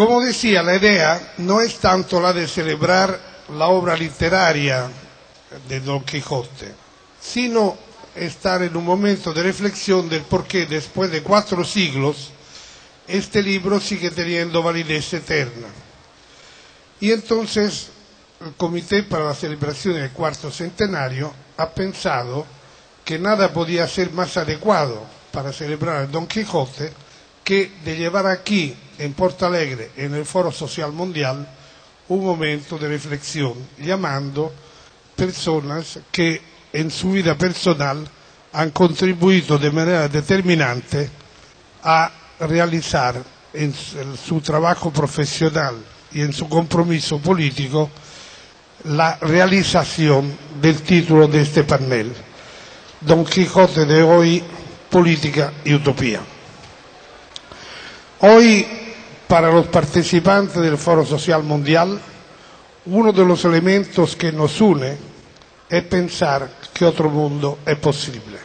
[0.00, 4.88] Como decía, la idea no es tanto la de celebrar la obra literaria
[5.68, 6.72] de Don Quijote,
[7.20, 7.76] sino
[8.14, 12.30] estar en un momento de reflexión del por qué después de cuatro siglos
[13.06, 15.68] este libro sigue teniendo validez eterna.
[16.98, 17.88] Y entonces
[18.40, 22.46] el Comité para la Celebración del Cuarto Centenario ha pensado
[23.04, 26.90] que nada podía ser más adecuado para celebrar el Don Quijote
[27.44, 31.46] que de llevar aquí, en Porto Alegre, en el Foro Social Mundial,
[32.08, 34.52] un momento de reflexión, llamando
[35.16, 36.40] personas que
[36.72, 38.06] en su vida personal
[38.52, 41.08] han contribuito de manera determinante
[41.82, 43.22] a realizar
[43.54, 45.76] en su trabajo profesional
[46.12, 47.90] y en su compromiso político
[48.84, 52.12] la realización del título de este panel,
[53.00, 54.42] Don Quijote de hoy,
[54.90, 56.20] Política y Utopía.
[58.20, 58.66] Hoy,
[59.30, 62.00] para los participantes del Foro Social Mundial,
[62.86, 64.96] uno de los elementos que nos une
[65.68, 68.38] es pensar que otro mundo es posible.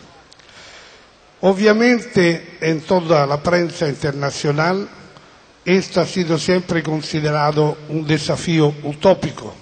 [1.42, 4.88] Obviamente, en toda la prensa internacional,
[5.66, 9.56] esto ha sido siempre considerado un desafío utópico.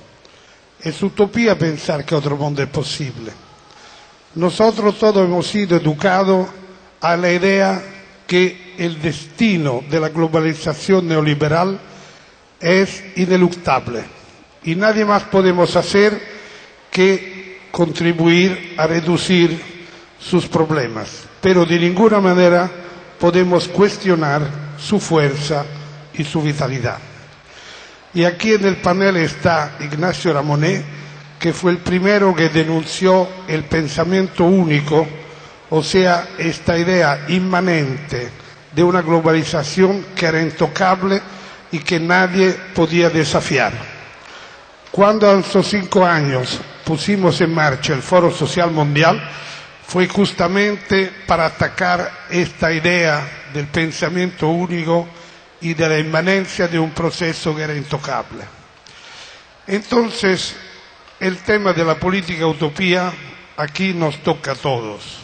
[0.82, 3.32] Es utopía pensar que otro mundo es posible.
[4.36, 6.50] Nosotros todos hemos sido educados
[7.00, 7.82] a la idea
[8.28, 11.80] que el destino de la globalización neoliberal
[12.60, 14.04] es ineluctable
[14.64, 16.20] y nadie más podemos hacer
[16.90, 19.60] que contribuir a reducir
[20.20, 22.70] sus problemas, pero de ninguna manera
[23.20, 24.48] podemos cuestionar
[24.78, 25.66] su fuerza
[26.14, 27.00] y su vitalidad.
[28.14, 30.86] Y aquí en el panel está Ignacio Ramonet,
[31.40, 35.08] que fue el primero que denunció el pensamiento único,
[35.72, 38.30] o sea, esta idea inmanente
[38.76, 41.22] de una globalización que era intocable
[41.72, 43.74] y que nadie podía desafiar.
[44.92, 49.22] Cuando hace cinco años pusimos en marcha el Foro Social Mundial,
[49.88, 55.08] fue justamente para atacar esta idea del pensamiento único
[55.62, 58.44] y de la inmanencia de un proceso que era intocable.
[59.68, 60.56] Entonces,
[61.20, 63.12] el tema de la política utopía
[63.58, 65.23] aquí nos toca a todos.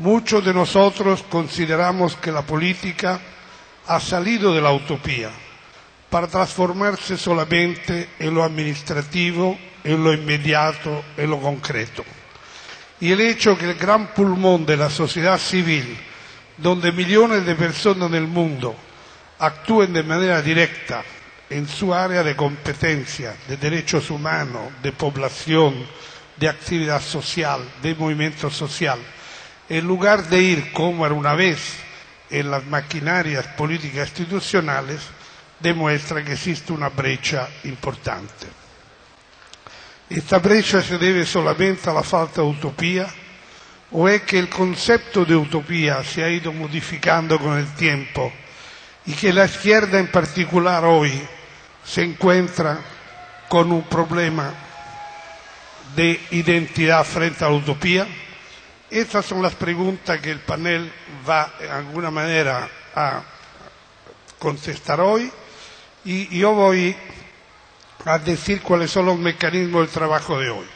[0.00, 3.20] Muchos de nosotros consideramos que la política
[3.86, 5.28] ha salido de la utopía
[6.08, 12.02] para transformarse solamente en lo administrativo, en lo inmediato, en lo concreto.
[12.98, 15.94] Y el hecho que el gran pulmón de la sociedad civil,
[16.56, 18.74] donde millones de personas en el mundo
[19.38, 21.04] actúen de manera directa
[21.50, 25.74] en su área de competencia, de derechos humanos, de población,
[26.38, 28.98] de actividad social, de movimiento social,
[29.70, 31.76] en lugar de ir como era una vez
[32.28, 35.00] en las maquinarias políticas institucionales,
[35.60, 38.46] demuestra que existe una brecha importante.
[40.08, 43.06] ¿Esta brecha se debe solamente a la falta de utopía
[43.92, 48.32] o es que el concepto de utopía se ha ido modificando con el tiempo
[49.06, 51.12] y que la izquierda en particular hoy
[51.84, 52.80] se encuentra
[53.48, 54.52] con un problema
[55.94, 58.06] de identidad frente a la utopía?
[58.90, 60.90] Estas son las preguntas que el panel
[61.28, 63.22] va de alguna manera a
[64.38, 65.30] contestar hoy
[66.04, 66.96] y yo voy
[68.04, 70.66] a decir cuáles son los mecanismos del trabajo de hoy.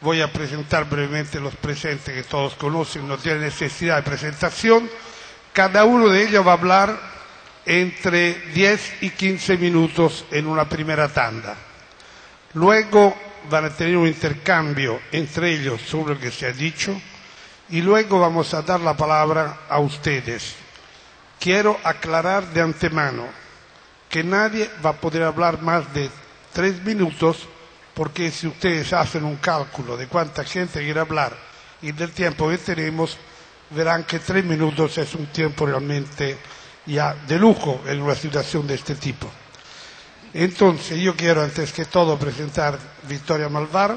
[0.00, 4.90] Voy a presentar brevemente los presentes que todos conocen, no tiene necesidad de presentación.
[5.52, 6.98] Cada uno de ellos va a hablar
[7.64, 11.56] entre 10 y 15 minutos en una primera tanda.
[12.54, 13.16] Luego
[13.48, 17.00] van a tener un intercambio entre ellos sobre lo que se ha dicho
[17.68, 20.54] y luego vamos a dar la palabra a ustedes.
[21.40, 23.24] Quiero aclarar de antemano
[24.08, 26.08] que nadie va a poder hablar más de
[26.52, 27.48] tres minutos
[27.94, 31.36] porque si ustedes hacen un cálculo de cuánta gente quiere hablar
[31.82, 33.16] y del tiempo que tenemos,
[33.70, 36.38] verán que tres minutos es un tiempo realmente
[36.86, 39.28] ya de lujo en una situación de este tipo.
[40.38, 42.78] Entonces, yo quiero antes que todo presentar
[43.08, 43.96] Victoria Malvar,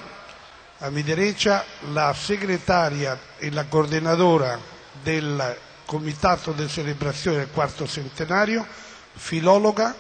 [0.79, 4.57] a mi derecha la secretaria y la coordinadora
[5.03, 5.37] del
[5.85, 8.65] Comitato de Celebración del Cuarto Centenario,
[9.17, 9.93] filóloga,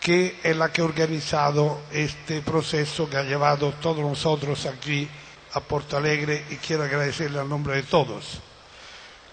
[0.00, 5.06] que es la que ha organizado este proceso que ha llevado todos nosotros aquí
[5.52, 8.40] a Porto Alegre y quiero agradecerle al nombre de todos.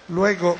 [0.10, 0.58] Luego,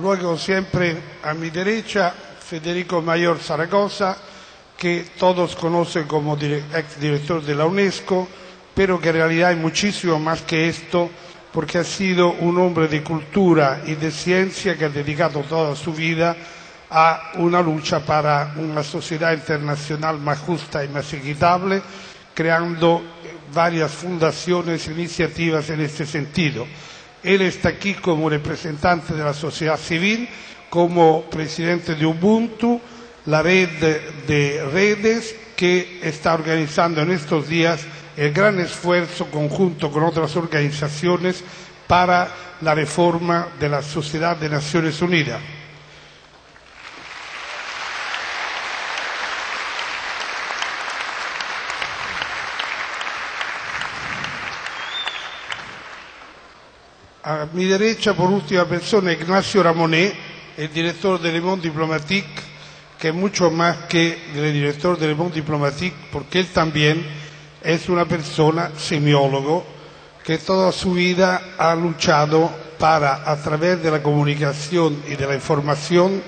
[0.00, 4.16] Luego siempre a mi derecha Federico Mayor Zaragoza,
[4.76, 8.28] que todos conocen como ex director de la UNESCO,
[8.74, 11.10] pero que en realidad hay muchísimo más que esto,
[11.52, 15.92] porque ha sido un hombre de cultura y de ciencia que ha dedicado toda su
[15.92, 16.36] vida
[16.90, 21.82] a una lucha para una sociedad internacional más justa y más equitable,
[22.34, 23.02] creando
[23.52, 26.66] varias fundaciones e iniciativas en este sentido.
[27.22, 30.28] Él está aquí como representante de la sociedad civil,
[30.70, 32.80] como presidente de Ubuntu,
[33.26, 33.68] la red
[34.26, 37.80] de redes que está organizando en estos días
[38.16, 41.42] el gran esfuerzo conjunto con otras organizaciones
[41.86, 42.28] para
[42.60, 45.40] la reforma de la Sociedad de Naciones Unidas.
[57.30, 60.14] A mi derecha, por última persona, Ignacio Ramonet,
[60.56, 62.40] el director de Le Monde Diplomatique,
[62.98, 67.04] que es mucho más que el director de Le Monde Diplomatique, porque él también
[67.62, 69.62] es una persona semiólogo
[70.24, 75.34] que toda su vida ha luchado para, a través de la comunicación y de la
[75.34, 76.22] información,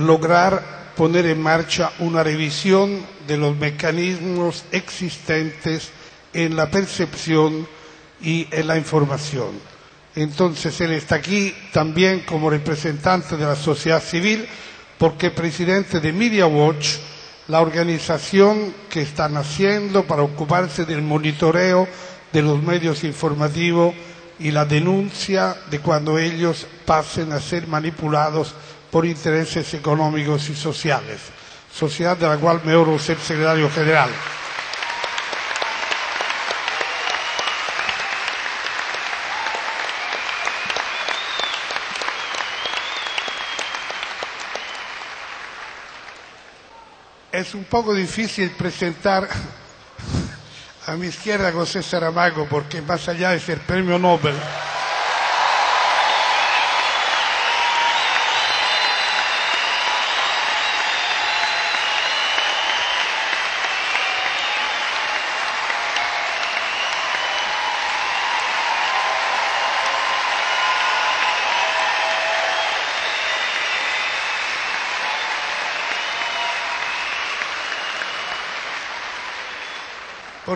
[0.00, 5.88] lograr poner en marcha una revisión de los mecanismos existentes
[6.34, 7.66] en la percepción
[8.20, 9.75] y en la información.
[10.16, 14.48] Entonces él está aquí también como representante de la sociedad civil
[14.98, 16.96] porque presidente de Media Watch,
[17.48, 21.86] la organización que están haciendo para ocuparse del monitoreo
[22.32, 23.94] de los medios informativos
[24.38, 28.54] y la denuncia de cuando ellos pasen a ser manipulados
[28.90, 31.20] por intereses económicos y sociales,
[31.72, 34.10] sociedad de la cual me oro ser secretario general.
[47.36, 49.28] Es un poco difícil presentar
[50.86, 54.34] a mi izquierda a José Saramago porque más allá de ser premio Nobel,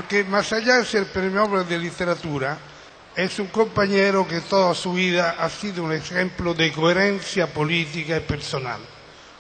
[0.01, 2.57] porque más allá de ser premio Nobel de literatura,
[3.15, 8.21] es un compañero que toda su vida ha sido un ejemplo de coherencia política y
[8.21, 8.81] personal.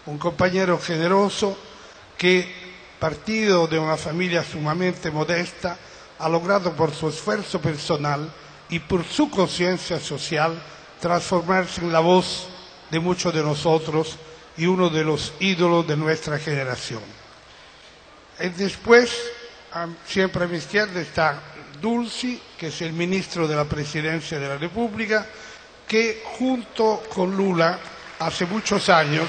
[0.04, 1.56] Un compañero generoso
[2.18, 2.46] que,
[2.98, 5.78] partido de una familia sumamente modesta,
[6.18, 8.30] ha logrado por su esfuerzo personal
[8.68, 10.60] y por su conciencia social
[11.00, 12.48] transformarse en la voz
[12.90, 14.18] de muchos de nosotros
[14.58, 17.00] y uno de los ídolos de nuestra generación.
[18.38, 19.10] Y después
[20.06, 21.40] siempre a mi izquierda está
[21.80, 25.26] Dulci, que es el ministro de la Presidencia de la República,
[25.86, 27.78] que junto con Lula
[28.18, 29.26] hace muchos años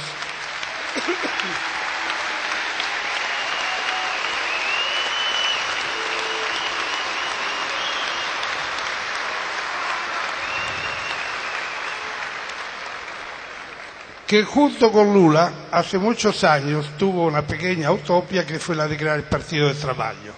[14.31, 18.95] que junto con Lula hace muchos años tuvo una pequeña utopia que fue la de
[18.95, 20.31] crear el Partido de Trabajo.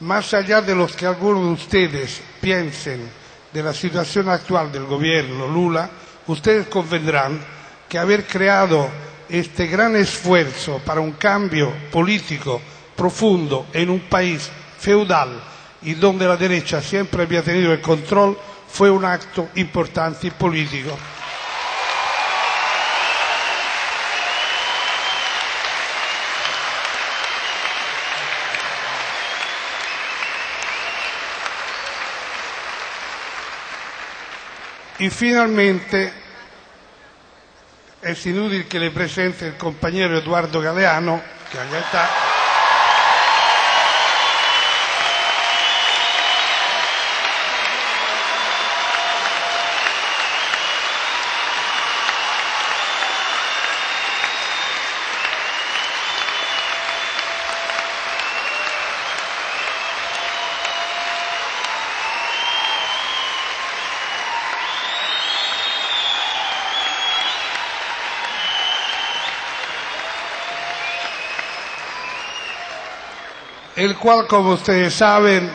[0.00, 3.06] Más allá de los que algunos de ustedes piensen
[3.52, 5.90] de la situación actual del gobierno Lula,
[6.26, 7.38] ustedes convendrán
[7.86, 8.88] que haber creado
[9.28, 12.62] este gran esfuerzo para un cambio político
[12.96, 15.38] profundo en un país feudal
[15.82, 20.96] y donde la derecha siempre había tenido el control fue un acto importante y político.
[35.10, 36.12] Finalmente
[38.02, 42.37] es inútil que le presente el compañero Eduardo Galeano, que allá
[73.88, 75.50] el cual, como ustedes saben,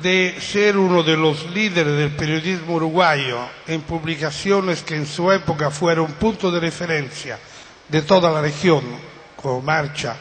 [0.00, 5.70] de ser uno de los líderes del periodismo uruguayo en publicaciones que en su época
[5.72, 7.36] fueron punto de referencia
[7.88, 8.82] de toda la región,
[9.34, 10.16] como Marcha,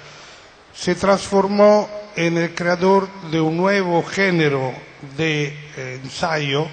[0.74, 4.74] se transformó en el creador de un nuevo género
[5.16, 6.68] de eh, ensayo,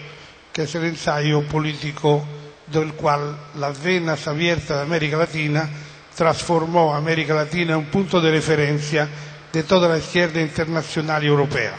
[0.51, 2.25] que es el ensayo político
[2.69, 5.69] del cual las venas abiertas de América Latina
[6.17, 9.09] transformó a América Latina en un punto de referencia
[9.55, 11.73] de toda la izquierda internacional y europea.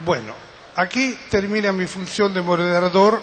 [0.00, 0.32] Bueno,
[0.74, 3.20] aquí termina mi función de moderador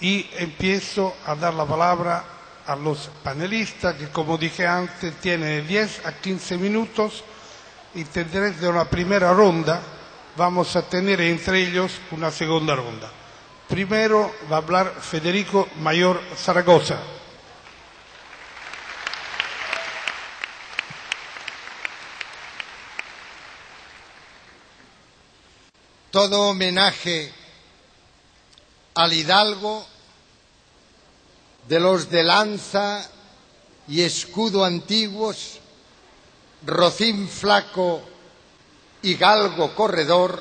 [0.00, 2.24] y empiezo a dar la palabra
[2.68, 7.24] a los panelistas que, como dije antes, tienen 10 a 15 minutos
[7.96, 9.80] y tendremos de una primera ronda.
[10.36, 13.10] Vamos a tener entre ellos una segunda ronda.
[13.68, 16.98] Primero va a hablar Federico Mayor Zaragoza.
[26.14, 27.32] todo homenaje
[28.94, 29.84] al hidalgo
[31.66, 33.10] de los de lanza
[33.88, 35.58] y escudo antiguos,
[36.64, 38.00] rocín flaco
[39.02, 40.40] y galgo corredor,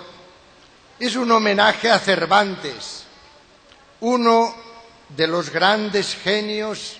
[0.99, 3.02] es un homenaje a Cervantes,
[4.03, 4.53] uno
[5.15, 6.97] de los grandes genios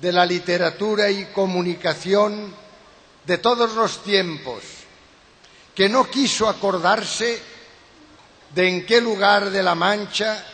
[0.00, 2.54] de la literatura y comunicación
[3.26, 4.62] de todos los tiempos,
[5.74, 7.40] que no quiso acordarse
[8.54, 10.44] de en qué lugar de la Mancha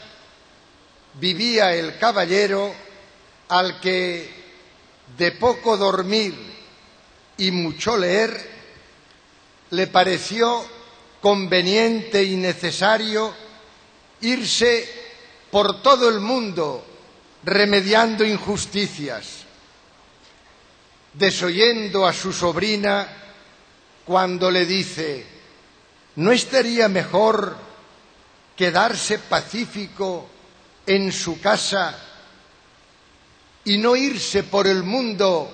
[1.15, 2.75] vivía el caballero
[3.49, 4.31] al que
[5.19, 6.35] de poco dormir
[7.37, 8.51] y mucho leer
[9.71, 10.65] le pareció
[11.21, 13.35] conveniente y necesario
[14.23, 14.96] irse
[15.57, 16.85] por todo el mundo
[17.43, 19.47] remediando injusticias,
[21.15, 23.09] desoyendo a su sobrina
[24.05, 25.25] cuando le dice,
[26.17, 27.57] ¿no estaría mejor
[28.55, 30.29] quedarse pacífico
[30.85, 32.01] en su casa
[33.65, 35.51] y no irse por el mundo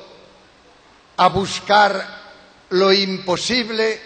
[1.16, 2.22] a buscar
[2.70, 4.00] lo imposible,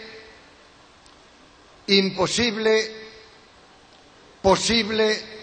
[1.86, 2.96] imposible,
[4.42, 5.35] posible,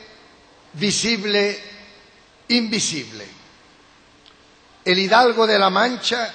[0.73, 1.59] visible,
[2.49, 3.25] invisible.
[4.85, 6.33] El hidalgo de la Mancha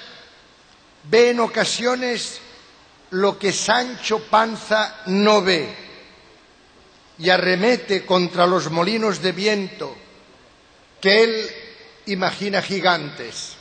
[1.04, 2.40] ve en ocasiones
[3.10, 5.74] lo que Sancho Panza no ve
[7.18, 9.96] y arremete contra los molinos de viento
[11.00, 11.50] que él
[12.06, 13.54] imagina gigantes.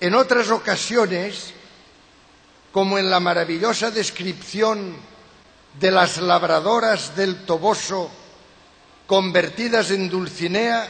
[0.00, 1.52] En otras ocasiones,
[2.72, 4.96] como en la maravillosa descripción
[5.78, 8.10] de las labradoras del Toboso
[9.06, 10.88] convertidas en Dulcinea,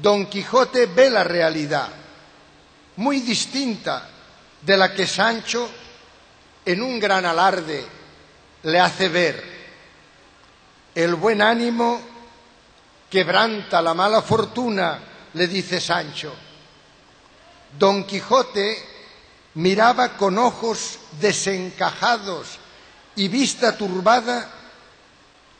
[0.00, 1.88] Don Quijote ve la realidad,
[2.96, 4.08] muy distinta
[4.60, 5.68] de la que Sancho,
[6.64, 7.84] en un gran alarde,
[8.62, 9.54] le hace ver.
[10.94, 12.00] El buen ánimo
[13.10, 14.98] quebranta la mala fortuna,
[15.34, 16.34] le dice Sancho.
[17.78, 18.94] Don Quijote
[19.54, 22.58] miraba con ojos desencajados
[23.16, 24.50] y vista turbada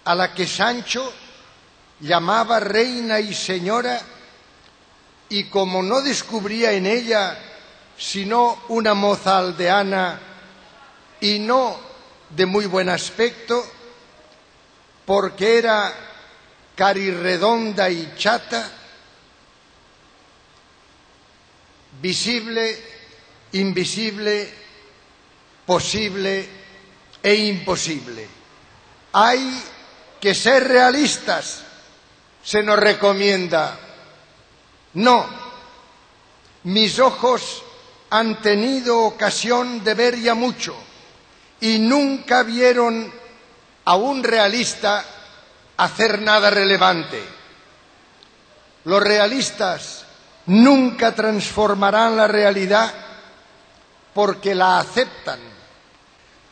[0.05, 1.13] a la que Sancho
[2.05, 4.01] llamaba reina y señora
[5.29, 7.39] y como no descubría en ella
[7.97, 10.21] sino una moza aldeana
[11.21, 11.79] y no
[12.31, 13.65] de muy buen aspecto,
[15.07, 15.93] porque era
[16.75, 18.71] carirredonda y chata,
[22.03, 22.77] visible,
[23.53, 24.53] invisible,
[25.65, 26.49] posible
[27.23, 28.27] e imposible.
[29.13, 29.63] Hay
[30.21, 31.63] que ser realistas,
[32.45, 33.79] se nos recomienda.
[34.95, 35.27] No,
[36.65, 37.63] mis ojos
[38.11, 40.77] han tenido ocasión de ver ya mucho
[41.61, 43.13] y nunca vieron
[43.87, 45.05] a un realista
[45.77, 47.23] hacer nada relevante.
[48.85, 50.05] Los realistas
[50.47, 52.93] nunca transformarán la realidad
[54.13, 55.41] porque la aceptan,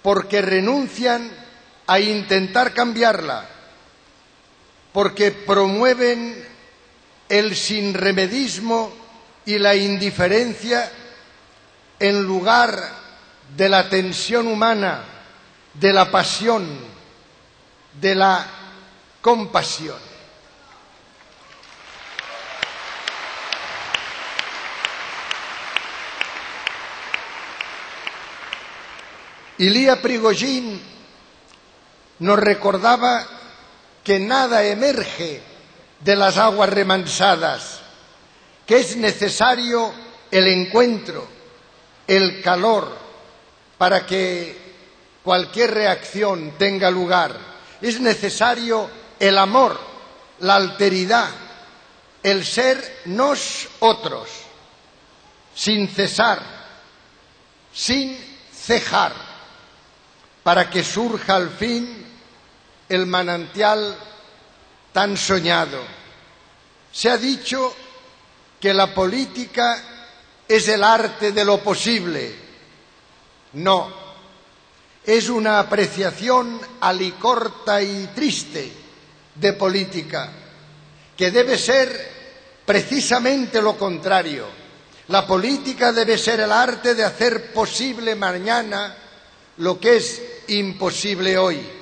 [0.03, 1.31] porque renuncian
[1.87, 3.47] a intentar cambiarla,
[4.93, 6.47] porque promueven
[7.29, 8.93] el sinremedismo
[9.47, 10.91] y la indiferencia
[11.99, 12.79] en lugar
[13.57, 15.05] de la tensión humana,
[15.75, 16.67] de la pasión,
[18.01, 18.47] de la
[19.21, 20.13] compasión.
[29.59, 30.81] Ilía Prigogine
[32.19, 33.25] nos recordaba
[34.05, 35.41] que nada emerge
[36.01, 37.81] de las aguas remansadas,
[38.67, 39.93] que es necesario
[40.31, 41.27] el encuentro,
[42.07, 42.97] el calor,
[43.79, 44.57] para que
[45.23, 47.37] cualquier reacción tenga lugar.
[47.81, 49.93] Es necesario el amor
[50.43, 51.31] la alteridad,
[52.23, 54.29] el ser nos otros,
[55.55, 56.41] sin cesar,
[57.73, 58.19] sin
[58.53, 59.13] cejar,
[60.43, 62.02] para que surja al fin
[62.93, 63.97] el manantial
[64.93, 65.81] tan soñado.
[66.93, 67.75] Se ha dicho
[68.61, 69.83] que la política
[70.47, 72.35] es el arte de lo posible.
[73.55, 73.93] No,
[75.05, 78.73] es una apreciación alicorta y triste
[79.35, 80.31] de política,
[81.17, 82.11] que debe ser
[82.65, 84.47] precisamente lo contrario.
[85.09, 88.97] La política debe ser el arte de hacer posible mañana
[89.57, 91.82] lo que es imposible hoy.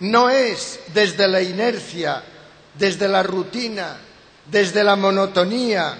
[0.00, 2.22] No es desde la inercia,
[2.74, 3.96] desde la rutina,
[4.46, 5.96] desde la monotonía,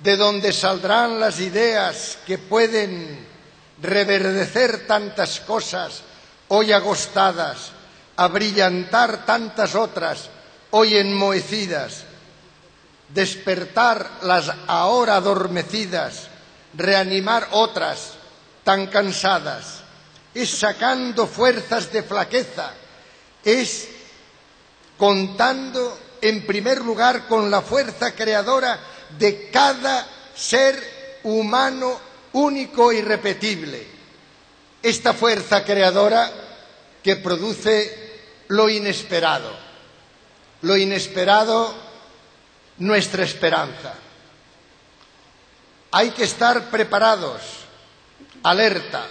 [0.00, 3.26] de donde saldrán las ideas que pueden
[3.80, 6.02] reverdecer tantas cosas
[6.48, 7.70] hoy agostadas,
[8.16, 10.28] abrillantar tantas otras
[10.70, 12.04] hoy enmohecidas,
[13.08, 16.28] despertar las ahora adormecidas,
[16.74, 18.12] reanimar otras
[18.64, 19.80] tan cansadas,
[20.34, 22.72] es sacando fuerzas de flaqueza,
[23.44, 23.88] es
[24.96, 28.78] contando en primer lugar con la fuerza creadora
[29.18, 31.98] de cada ser humano
[32.32, 33.86] único y repetible.
[34.82, 36.30] Esta fuerza creadora
[37.02, 38.12] que produce
[38.48, 39.50] lo inesperado.
[40.62, 41.74] Lo inesperado,
[42.78, 43.94] nuestra esperanza.
[45.90, 47.42] Hay que estar preparados,
[48.42, 49.06] alerta,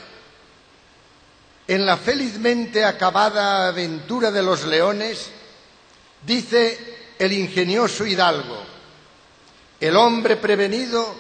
[1.68, 5.30] en la felizmente acabada aventura de los leones,
[6.26, 8.64] dice el ingenioso Hidalgo,
[9.80, 11.16] el hombre prevenido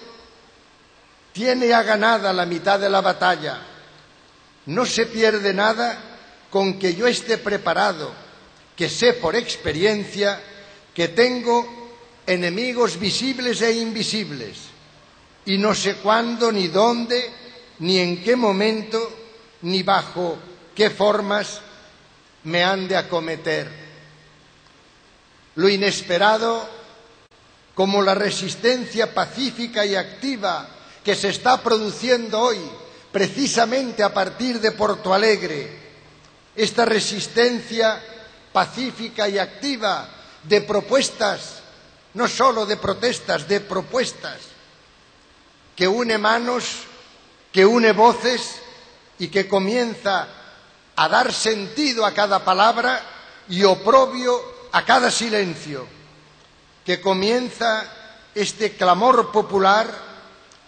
[1.31, 3.61] tiene ya ganada la mitad de la batalla.
[4.65, 5.97] No se pierde nada
[6.49, 8.11] con que yo esté preparado,
[8.75, 10.41] que sé por experiencia
[10.93, 11.81] que tengo
[12.27, 14.57] enemigos visibles e invisibles,
[15.45, 17.31] y no sé cuándo, ni dónde,
[17.79, 19.20] ni en qué momento
[19.63, 20.37] ni bajo
[20.75, 21.61] qué formas
[22.43, 23.69] me han de acometer.
[25.55, 26.67] Lo inesperado,
[27.75, 30.67] como la resistencia pacífica y activa
[31.03, 32.59] que se está produciendo hoy,
[33.11, 35.79] precisamente a partir de Porto Alegre,
[36.55, 38.01] esta resistencia
[38.51, 40.07] pacífica y activa
[40.43, 41.61] de propuestas,
[42.13, 44.39] no solo de protestas, de propuestas,
[45.75, 46.83] que une manos,
[47.51, 48.61] que une voces
[49.21, 50.27] y que comienza
[50.95, 52.99] a dar sentido a cada palabra
[53.49, 55.85] y oprobio a cada silencio,
[56.83, 57.85] que comienza
[58.33, 59.87] este clamor popular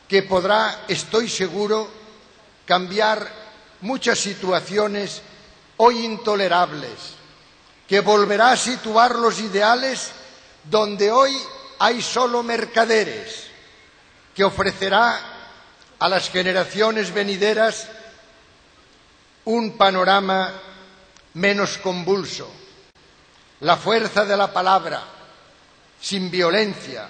[0.07, 1.89] que podrá, estoy seguro,
[2.67, 3.27] cambiar
[3.81, 5.23] muchas situaciones
[5.77, 7.15] hoy intolerables,
[7.87, 10.11] que volverá a situar los ideales
[10.65, 11.35] donde hoy
[11.79, 13.47] hay solo mercaderes,
[14.35, 15.19] que ofrecerá
[15.97, 17.87] a las generaciones venideras
[19.45, 20.53] un panorama
[21.35, 22.49] menos convulso.
[23.61, 25.03] La fuerza de la palabra,
[25.99, 27.07] sin violencia,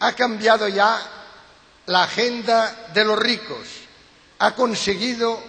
[0.00, 1.00] ha cambiado ya
[1.86, 3.66] la agenda de los ricos,
[4.38, 5.42] ha conseguido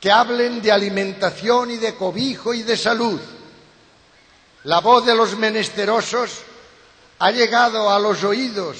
[0.00, 3.20] que hablen de alimentación y de cobijo y de salud.
[4.64, 6.42] La voz de los menesterosos
[7.18, 8.78] ha llegado a los oídos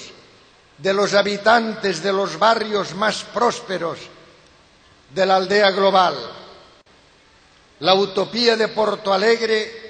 [0.79, 3.99] de los habitantes de los barrios más prósperos
[5.15, 6.40] de la aldea global.
[7.81, 9.81] La utopía de Porto Alegre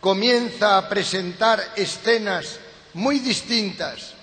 [0.00, 2.60] comienza a presentar escenas
[2.94, 4.14] muy distintas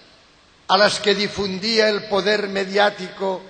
[0.68, 3.42] a las que difundía el poder mediático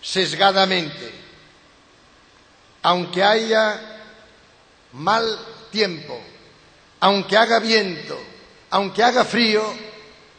[0.00, 1.12] sesgadamente.
[2.82, 3.78] Aunque haya
[4.92, 5.38] mal
[5.70, 6.18] tiempo,
[7.00, 8.18] aunque haga viento,
[8.70, 9.62] aunque haga frío,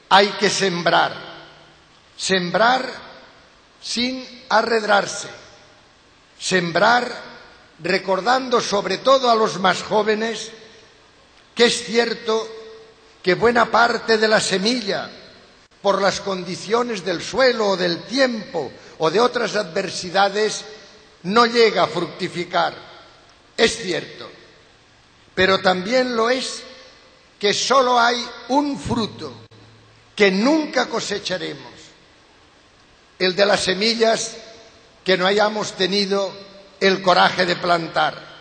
[0.10, 1.14] hay que sembrar.
[2.18, 2.84] Sembrar
[3.80, 5.30] sin arredrarse.
[6.40, 7.32] Sembrar
[7.84, 10.52] recordando sobre todo a los más jóvenes
[11.56, 12.48] que es cierto
[13.22, 15.10] que buena parte de la semilla,
[15.82, 20.64] por las condiciones del suelo o del tiempo o de otras adversidades,
[21.24, 22.74] no llega a fructificar.
[23.58, 24.30] Es cierto.
[25.34, 26.64] Pero también lo es
[27.40, 29.34] que solo hay un fruto
[30.16, 31.72] que nunca cosecharemos,
[33.18, 34.38] el de las semillas
[35.04, 36.32] que no hayamos tenido
[36.82, 38.32] el coraje de plantar.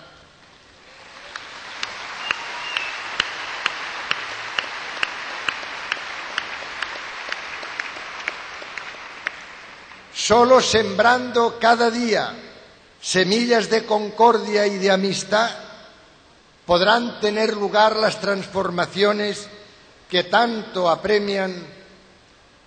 [10.14, 12.34] Solo sembrando cada día
[13.00, 15.50] semillas de concordia y de amistad
[16.64, 19.48] podrán tener lugar las transformaciones
[20.08, 21.54] que tanto apremian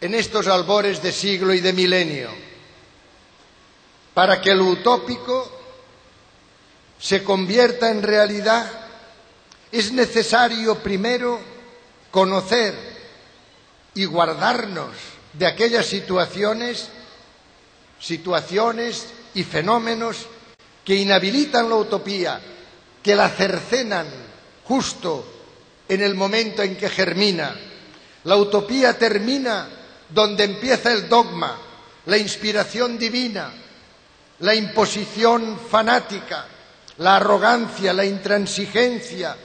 [0.01, 2.29] en estos albores de siglo y de milenio.
[4.13, 5.62] Para que lo utópico
[7.03, 8.65] se convierta en realidad,
[9.73, 11.37] es necesario primero
[12.09, 12.73] conocer
[13.93, 14.95] y guardarnos
[15.33, 16.87] de aquellas situaciones,
[17.99, 20.27] situaciones y fenómenos
[20.85, 22.39] que inhabilitan la utopía,
[23.03, 24.07] que la cercenan
[24.63, 25.27] justo
[25.89, 27.53] en el momento en que germina.
[28.23, 29.67] La utopía termina
[30.07, 31.57] donde empieza el dogma,
[32.05, 33.51] la inspiración divina,
[34.39, 36.47] la imposición fanática,
[36.97, 39.35] la arrogancia, la intransigencia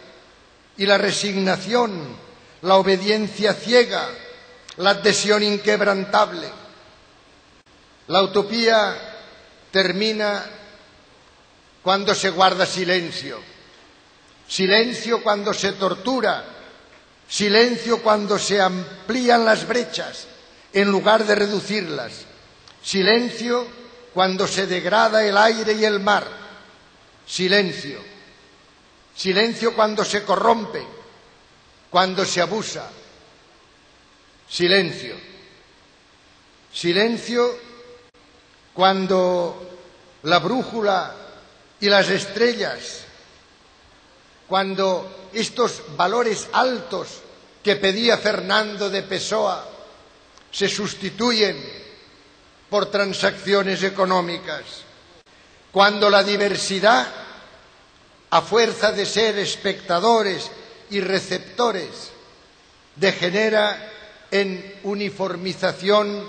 [0.76, 2.16] y la resignación,
[2.62, 4.08] la obediencia ciega,
[4.76, 6.48] la adhesión inquebrantable.
[8.08, 8.96] La utopía
[9.70, 10.44] termina
[11.82, 13.40] cuando se guarda silencio,
[14.46, 16.44] silencio cuando se tortura,
[17.28, 20.26] silencio cuando se amplían las brechas
[20.72, 22.12] en lugar de reducirlas,
[22.82, 23.66] silencio
[24.14, 26.26] cuando se degrada el aire y el mar,
[27.28, 28.00] silencio,
[29.14, 30.82] silencio cuando se corrompe,
[31.90, 32.88] cuando se abusa,
[34.48, 35.14] silencio,
[36.72, 37.58] silencio
[38.72, 39.68] cuando
[40.22, 41.14] la brújula
[41.80, 43.04] y las estrellas,
[44.46, 47.08] cuando estos valores altos
[47.62, 49.68] que pedía Fernando de Pessoa
[50.50, 51.62] se sustituyen
[52.70, 54.87] por transacciones económicas,
[55.78, 57.06] cuando la diversidad,
[58.30, 60.50] a fuerza de ser espectadores
[60.90, 62.10] y receptores,
[62.96, 63.88] degenera
[64.28, 66.28] en uniformización,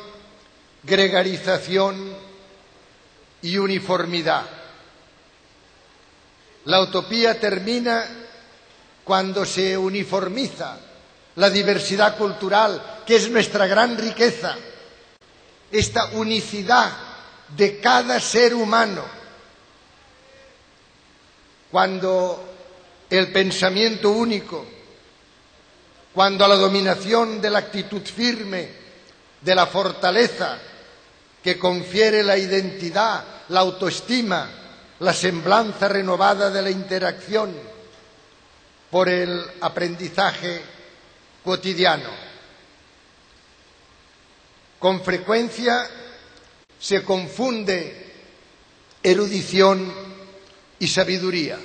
[0.83, 2.15] gregarización,
[3.41, 4.45] y uniformidad.
[6.65, 8.05] La utopía termina
[9.03, 10.77] cuando se uniformiza
[11.37, 14.55] la diversidad cultural, que es nuestra gran riqueza,
[15.71, 16.91] esta unicidad
[17.57, 19.18] de cada ser humano.
[21.71, 22.49] Cuando
[23.09, 24.65] el pensamiento único,
[26.13, 28.69] cuando la dominación de la actitud firme,
[29.41, 30.57] de la fortaleza,
[31.43, 34.49] que confiere la identidad, la autoestima,
[34.99, 37.53] la semblanza renovada de la interacción
[38.91, 40.61] por el aprendizaje
[41.43, 42.09] cotidiano.
[44.79, 45.87] Con frecuencia
[46.79, 48.13] se confunde
[49.03, 50.08] erudición
[50.79, 51.57] y sabiduría.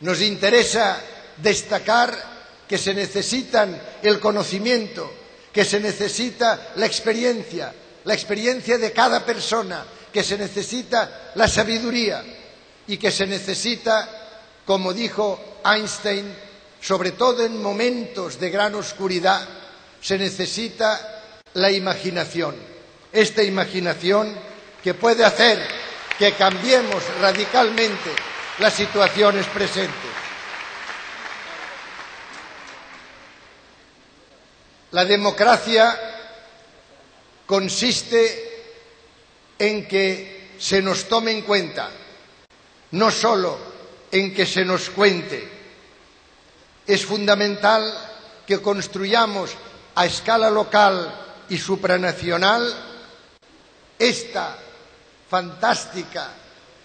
[0.00, 1.00] Nos interesa
[1.36, 2.34] destacar
[2.68, 5.10] que se necesitan el conocimiento,
[5.52, 7.72] que se necesita la experiencia,
[8.04, 12.24] la experiencia de cada persona, que se necesita la sabiduría
[12.86, 14.08] y que se necesita,
[14.64, 16.34] como dijo Einstein,
[16.80, 19.46] sobre todo en momentos de gran oscuridad,
[20.00, 21.22] se necesita
[21.54, 22.56] la imaginación.
[23.12, 24.34] Esta imaginación
[24.82, 25.83] que puede hacer
[26.18, 28.10] que cambiemos radicalmente
[28.58, 30.10] las situaciones presentes.
[34.92, 35.98] La democracia
[37.46, 38.52] consiste
[39.58, 41.90] en que se nos tome en cuenta,
[42.92, 43.58] no solo
[44.12, 45.48] en que se nos cuente.
[46.86, 47.92] Es fundamental
[48.46, 49.50] que construyamos
[49.96, 51.12] a escala local
[51.48, 52.72] y supranacional
[53.98, 54.58] esta
[55.34, 56.30] fantástica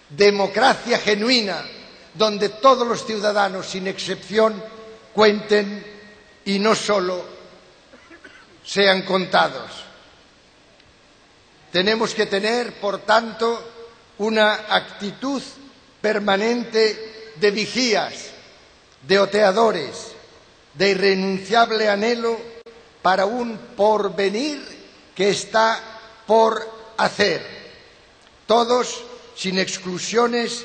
[0.08, 1.62] democracia genuina
[2.14, 4.60] donde todos los ciudadanos, sin excepción,
[5.14, 5.86] cuenten
[6.44, 7.24] y no solo
[8.64, 9.70] sean contados.
[11.70, 13.70] Tenemos que tener, por tanto,
[14.18, 15.40] una actitud
[16.00, 18.30] permanente de vigías,
[19.06, 20.08] de oteadores,
[20.74, 22.36] de irrenunciable anhelo
[23.00, 24.58] para un porvenir
[25.14, 25.80] que está
[26.26, 27.59] por hacer.
[28.50, 29.04] Todos,
[29.36, 30.64] sin exclusiones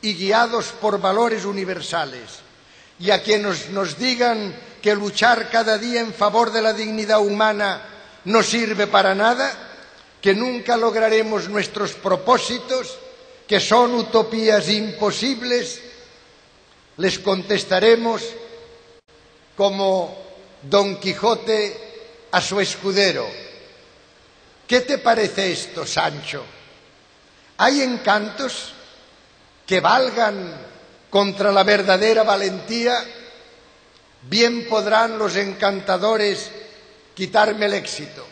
[0.00, 2.22] y guiados por valores universales.
[2.98, 7.82] Y a quienes nos digan que luchar cada día en favor de la dignidad humana
[8.24, 9.52] no sirve para nada,
[10.22, 12.96] que nunca lograremos nuestros propósitos,
[13.46, 15.82] que son utopías imposibles,
[16.96, 18.22] les contestaremos
[19.54, 20.16] como
[20.62, 23.28] Don Quijote a su escudero.
[24.66, 26.55] ¿Qué te parece esto, Sancho?
[27.58, 28.72] ¿Hay encantos
[29.66, 30.54] que valgan
[31.10, 32.94] contra la verdadera valentía?
[34.22, 36.50] Bien podrán los encantadores
[37.14, 38.26] quitarme el éxito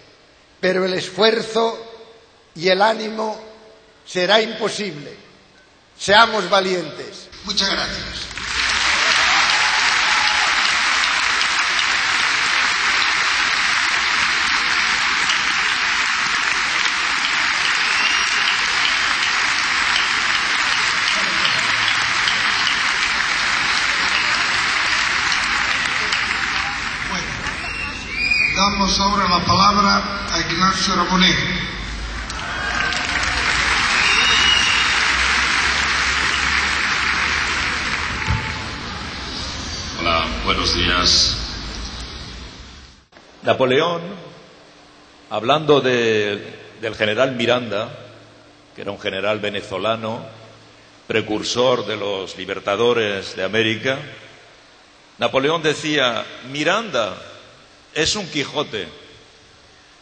[0.65, 1.79] pero el esfuerzo
[2.55, 3.39] y el ánimo
[4.07, 5.15] será imposible.
[5.99, 7.29] Seamos valientes.
[7.45, 8.34] Muchas gracias.
[28.57, 31.37] Damos ahora la palabra a Ignacio Ramonet.
[40.01, 41.37] Hola, buenos días.
[43.43, 44.03] Napoleón,
[45.31, 46.43] hablando de-
[46.81, 47.89] del general Miranda,
[48.75, 50.21] que era un general venezolano,
[51.07, 53.99] precursor de los libertadores de América,
[55.19, 57.17] Napoleón decía, Miranda
[57.95, 58.89] es un Quijote,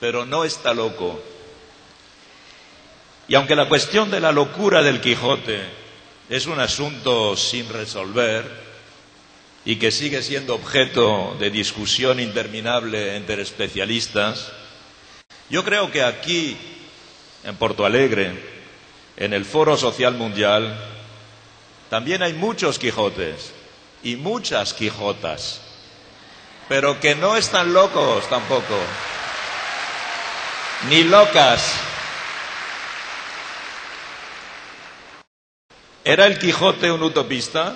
[0.00, 1.22] pero no está loco.
[3.28, 5.60] Y aunque la cuestión de la locura del Quijote
[6.28, 8.72] es un asunto sin resolver,
[9.64, 14.50] y que sigue siendo objeto de discusión interminable entre especialistas,
[15.50, 16.56] yo creo que aquí,
[17.44, 18.32] en Porto Alegre,
[19.16, 20.76] en el Foro Social Mundial,
[21.90, 23.52] también hay muchos Quijotes
[24.02, 25.60] y muchas Quijotas,
[26.72, 28.78] pero que no están locos tampoco,
[30.88, 31.74] ni locas.
[36.02, 37.74] ¿Era el Quijote un utopista?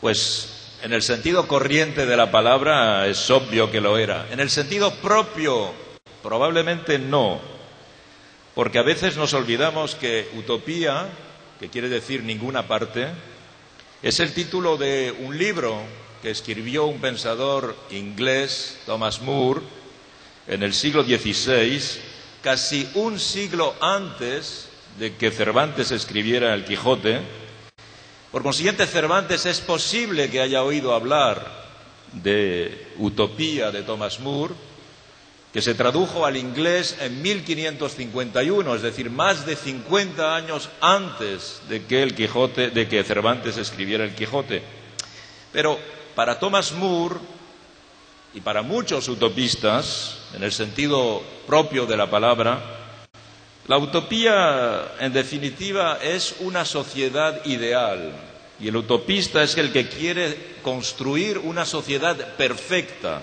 [0.00, 4.26] Pues en el sentido corriente de la palabra es obvio que lo era.
[4.30, 5.74] En el sentido propio,
[6.22, 7.38] probablemente no.
[8.54, 11.06] Porque a veces nos olvidamos que utopía,
[11.60, 13.08] que quiere decir ninguna parte,
[14.02, 15.82] es el título de un libro
[16.22, 19.60] que escribió un pensador inglés, Thomas Moore,
[20.46, 21.80] en el siglo XVI,
[22.42, 27.20] casi un siglo antes de que Cervantes escribiera El Quijote,
[28.30, 31.68] por consiguiente, Cervantes es posible que haya oído hablar
[32.12, 34.54] de Utopía de Thomas Moore,
[35.52, 41.84] que se tradujo al inglés en 1551, es decir, más de 50 años antes de
[41.86, 44.62] que el Quijote, de que Cervantes escribiera el Quijote.
[45.52, 45.76] Pero
[46.20, 47.14] para Thomas Moore
[48.34, 52.60] y para muchos utopistas, en el sentido propio de la palabra,
[53.66, 58.12] la utopía, en definitiva, es una sociedad ideal
[58.60, 63.22] y el utopista es el que quiere construir una sociedad perfecta.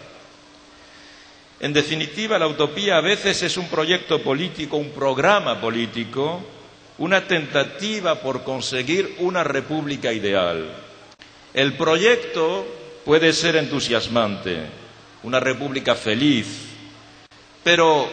[1.60, 6.42] En definitiva, la utopía a veces es un proyecto político, un programa político,
[6.98, 10.66] una tentativa por conseguir una república ideal.
[11.54, 12.66] El proyecto
[13.08, 14.66] puede ser entusiasmante,
[15.24, 16.46] una república feliz,
[17.64, 18.06] pero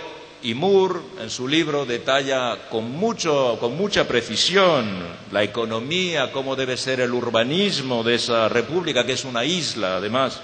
[0.55, 4.87] Moore, en su libro, detalla con, mucho, con mucha precisión
[5.33, 10.41] la economía, cómo debe ser el urbanismo de esa república, que es una isla, además,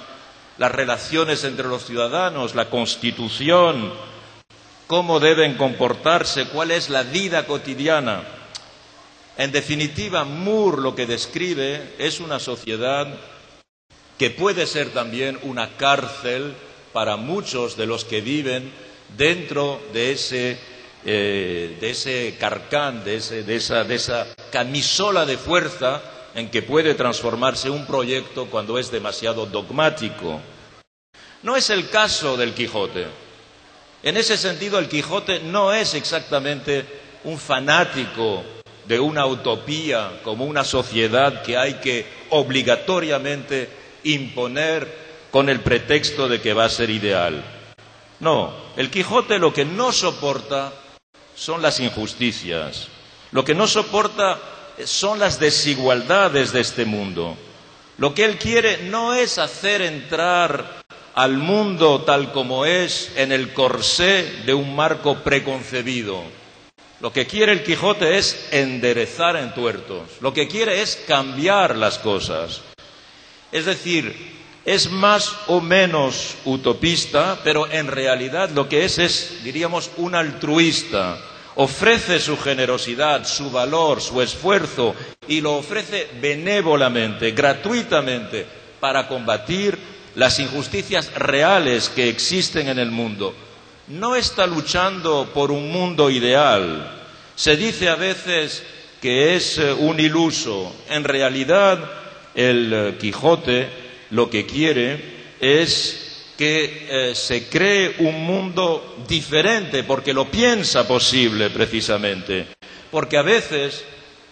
[0.58, 3.92] las relaciones entre los ciudadanos, la constitución,
[4.88, 8.24] cómo deben comportarse, cuál es la vida cotidiana.
[9.38, 13.06] En definitiva, Moore lo que describe es una sociedad
[14.20, 16.52] que puede ser también una cárcel
[16.92, 18.70] para muchos de los que viven
[19.16, 20.58] dentro de ese,
[21.06, 26.02] eh, de ese carcán, de, esa, de esa camisola de fuerza
[26.34, 30.38] en que puede transformarse un proyecto cuando es demasiado dogmático.
[31.42, 33.06] No es el caso del Quijote.
[34.02, 36.84] En ese sentido, el Quijote no es exactamente
[37.24, 38.44] un fanático
[38.86, 46.40] de una utopía como una sociedad que hay que obligatoriamente imponer con el pretexto de
[46.40, 47.42] que va a ser ideal.
[48.20, 50.72] No, el Quijote lo que no soporta
[51.34, 52.88] son las injusticias,
[53.32, 54.38] lo que no soporta
[54.84, 57.36] son las desigualdades de este mundo.
[57.98, 60.82] Lo que él quiere no es hacer entrar
[61.14, 66.22] al mundo tal como es en el corsé de un marco preconcebido.
[67.00, 71.98] Lo que quiere el Quijote es enderezar en tuertos, lo que quiere es cambiar las
[71.98, 72.62] cosas.
[73.52, 74.14] Es decir,
[74.64, 81.18] es más o menos utopista, pero en realidad lo que es es, diríamos, un altruista.
[81.56, 84.94] Ofrece su generosidad, su valor, su esfuerzo
[85.26, 88.46] y lo ofrece benévolamente, gratuitamente,
[88.78, 89.76] para combatir
[90.14, 93.34] las injusticias reales que existen en el mundo.
[93.88, 97.02] No está luchando por un mundo ideal.
[97.34, 98.62] Se dice a veces
[99.02, 100.72] que es un iluso.
[100.88, 101.78] En realidad,
[102.34, 103.68] el Quijote
[104.10, 111.50] lo que quiere es que eh, se cree un mundo diferente porque lo piensa posible
[111.50, 112.46] precisamente.
[112.90, 113.84] Porque a veces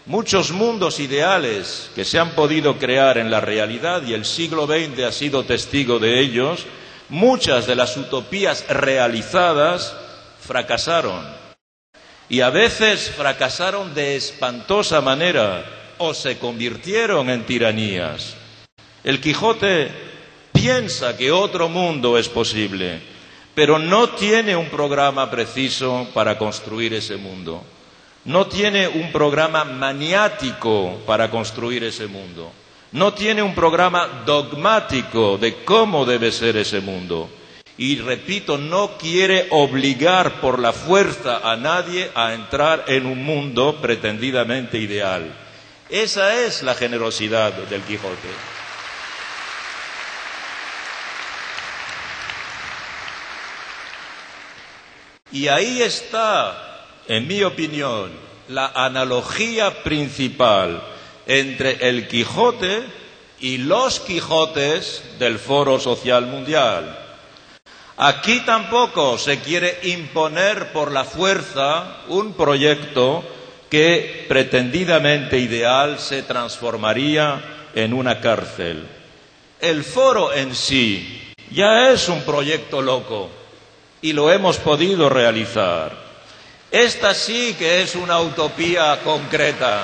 [0.07, 5.03] muchos mundos ideales que se han podido crear en la realidad y el siglo XX
[5.03, 6.65] ha sido testigo de ellos,
[7.11, 9.95] muchas de las utopías realizadas
[10.41, 11.27] fracasaron.
[12.31, 18.37] Y a veces fracasaron de espantosa manera o se convirtieron en tiranías.
[19.05, 19.89] El Quijote
[20.53, 23.01] piensa que otro mundo es posible,
[23.55, 27.63] pero no tiene un programa preciso para construir ese mundo.
[28.25, 32.53] No tiene un programa maniático para construir ese mundo.
[32.93, 37.29] No tiene un programa dogmático de cómo debe ser ese mundo.
[37.77, 43.79] Y repito, no quiere obligar por la fuerza a nadie a entrar en un mundo
[43.81, 45.48] pretendidamente ideal.
[45.88, 48.29] Esa es la generosidad del Quijote.
[55.33, 58.11] Y ahí está, en mi opinión,
[58.48, 60.83] la analogía principal
[61.27, 62.83] entre el Quijote
[63.40, 66.98] y los Quijotes del Foro Social Mundial.
[67.96, 73.24] Aquí tampoco se quiere imponer por la fuerza un proyecto
[73.70, 78.87] que pretendidamente ideal se transformaría en una cárcel.
[79.61, 83.31] El foro en sí ya es un proyecto loco
[84.00, 85.96] y lo hemos podido realizar.
[86.70, 89.83] Esta sí que es una utopía concreta.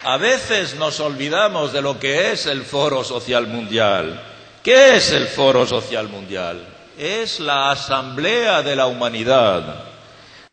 [0.00, 4.22] A veces nos olvidamos de lo que es el Foro Social Mundial.
[4.62, 6.77] ¿Qué es el Foro Social Mundial?
[6.98, 9.84] Es la asamblea de la humanidad,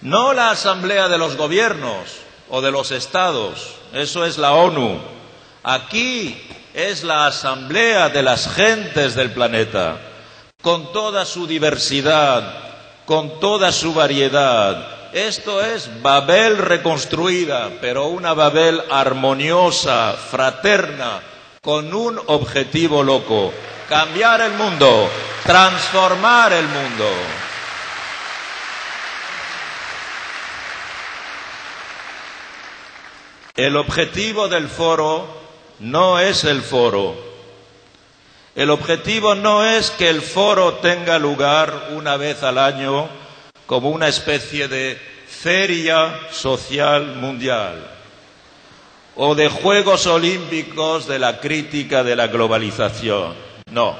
[0.01, 2.17] no la asamblea de los gobiernos
[2.49, 4.99] o de los estados, eso es la ONU.
[5.63, 6.39] Aquí
[6.73, 9.97] es la asamblea de las gentes del planeta,
[10.61, 12.53] con toda su diversidad,
[13.05, 21.21] con toda su variedad, esto es Babel reconstruida, pero una Babel armoniosa, fraterna,
[21.65, 23.51] con un objetivo loco,
[23.89, 25.09] cambiar el mundo,
[25.43, 27.09] transformar el mundo.
[33.55, 35.25] El objetivo del foro
[35.79, 37.15] no es el foro.
[38.53, 43.09] El objetivo no es que el foro tenga lugar una vez al año
[43.65, 47.94] como una especie de feria social mundial
[49.15, 53.33] o de Juegos Olímpicos de la crítica de la globalización.
[53.71, 53.95] No.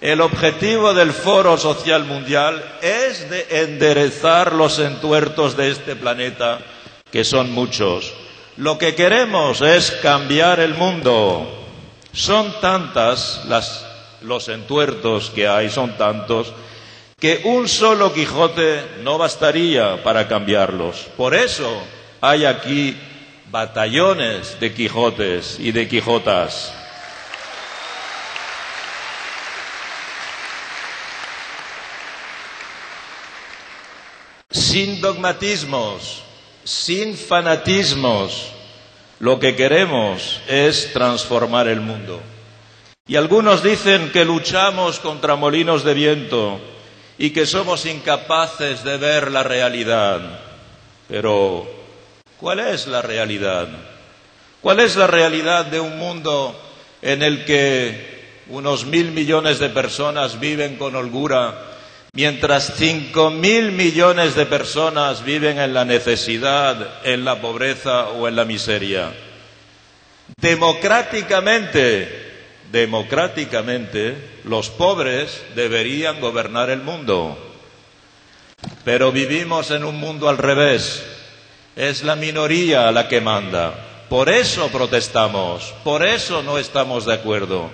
[0.00, 6.58] El objetivo del Foro Social Mundial es de enderezar los entuertos de este planeta,
[7.12, 8.14] que son muchos.
[8.56, 11.66] Lo que queremos es cambiar el mundo.
[12.12, 13.84] Son tantas las,
[14.22, 16.52] los entuertos que hay, son tantos,
[17.18, 21.08] que un solo Quijote no bastaría para cambiarlos.
[21.16, 21.70] Por eso
[22.22, 22.96] hay aquí
[23.50, 26.72] batallones de Quijotes y de Quijotas.
[34.50, 36.22] Sin dogmatismos,
[36.64, 38.52] sin fanatismos,
[39.18, 42.20] lo que queremos es transformar el mundo.
[43.06, 46.60] Y algunos dicen que luchamos contra molinos de viento,
[47.18, 50.40] y que somos incapaces de ver la realidad.
[51.06, 51.79] Pero,
[52.40, 53.68] ¿cuál es la realidad?
[54.60, 56.58] ¿Cuál es la realidad de un mundo
[57.02, 61.66] en el que unos mil millones de personas viven con holgura,
[62.12, 68.36] mientras cinco mil millones de personas viven en la necesidad, en la pobreza o en
[68.36, 69.12] la miseria?
[70.40, 72.30] Democráticamente,
[72.72, 77.38] democráticamente, los pobres deberían gobernar el mundo.
[78.84, 81.04] Pero vivimos en un mundo al revés.
[81.76, 84.06] Es la minoría la que manda.
[84.08, 87.70] Por eso protestamos, por eso no estamos de acuerdo.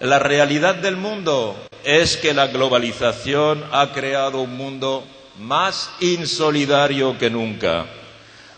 [0.00, 5.04] La realidad del mundo es que la globalización ha creado un mundo
[5.38, 7.86] más insolidario que nunca.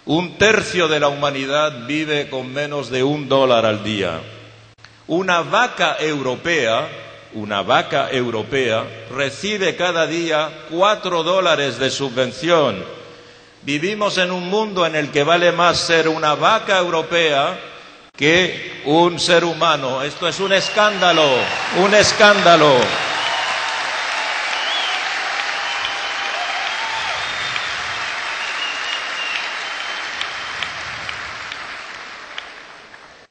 [0.05, 4.21] Un tercio de la humanidad vive con menos de un dólar al día.
[5.07, 6.89] Una vaca europea,
[7.35, 12.85] una vaca europea recibe cada día cuatro dólares de subvención.
[13.67, 17.59] Vivimos en un mundo en el que vale más ser una vaca europea
[18.17, 20.03] que un ser humano.
[20.03, 21.25] Esto es un escándalo,
[21.85, 22.77] un escándalo.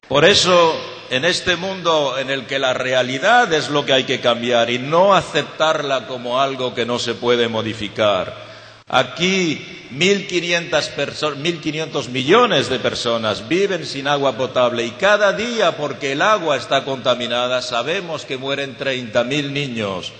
[0.09, 0.75] Por eso,
[1.11, 4.79] en este mundo en el que la realidad es lo que hay que cambiar y
[4.79, 8.44] no aceptarla como algo que no se puede modificar,
[8.87, 16.55] Aquí 1.500 millones de personas viven sin agua potable y cada día, porque el agua
[16.55, 20.13] está contaminada, sabemos que mueren 30.000 niños.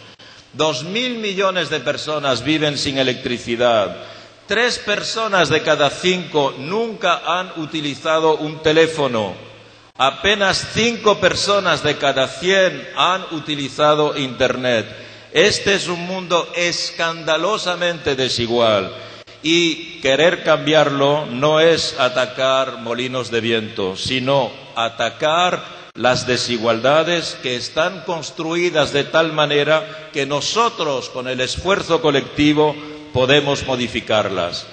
[0.54, 3.98] Dos mil millones de personas viven sin electricidad.
[4.48, 9.36] Tres personas de cada cinco nunca han utilizado un teléfono.
[9.98, 14.88] Apenas cinco personas de cada cien han utilizado Internet.
[15.36, 18.96] Este es un mundo escandalosamente desigual
[19.44, 25.62] y querer cambiarlo no es atacar molinos de viento, sino atacar
[25.94, 32.74] las desigualdades que están construidas de tal manera que nosotros, con el esfuerzo colectivo,
[33.12, 34.66] podemos modificarlas.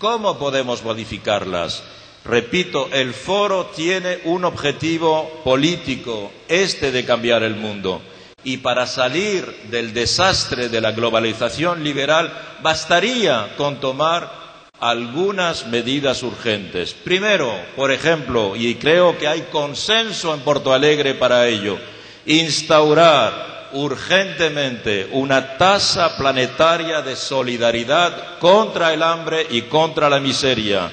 [0.00, 1.84] ¿Cómo podemos modificarlas?
[2.24, 8.02] Repito, el foro tiene un objetivo político, este de cambiar el mundo.
[8.48, 12.32] Y para salir del desastre de la globalización liberal
[12.62, 14.32] bastaría con tomar
[14.80, 16.94] algunas medidas urgentes.
[16.94, 21.76] Primero, por ejemplo, y creo que hay consenso en Porto Alegre para ello,
[22.24, 30.90] instaurar urgentemente una tasa planetaria de solidaridad contra el hambre y contra la miseria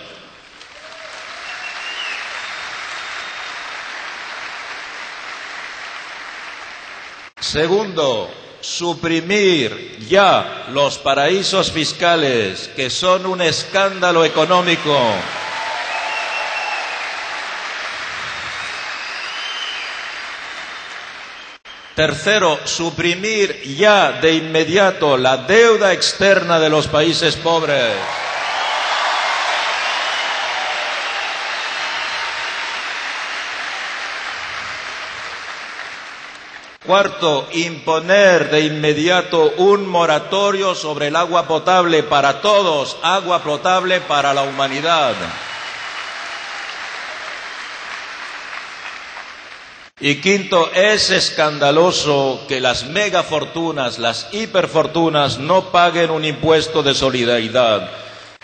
[7.55, 8.29] Segundo,
[8.59, 14.93] suprimir ya los paraísos fiscales, que son un escándalo económico.
[21.95, 27.93] Tercero, suprimir ya de inmediato la deuda externa de los países pobres.
[36.85, 44.35] Cuarto, imponer de inmediato un moratorio sobre el agua potable para todos, agua potable para
[44.35, 45.15] la humanidad.
[49.99, 57.89] Y quinto, es escandaloso que las megafortunas, las hiperfortunas, no paguen un impuesto de solidaridad.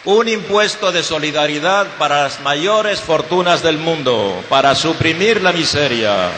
[0.06, 6.32] Un impuesto de solidaridad para las mayores fortunas del mundo, para suprimir la miseria.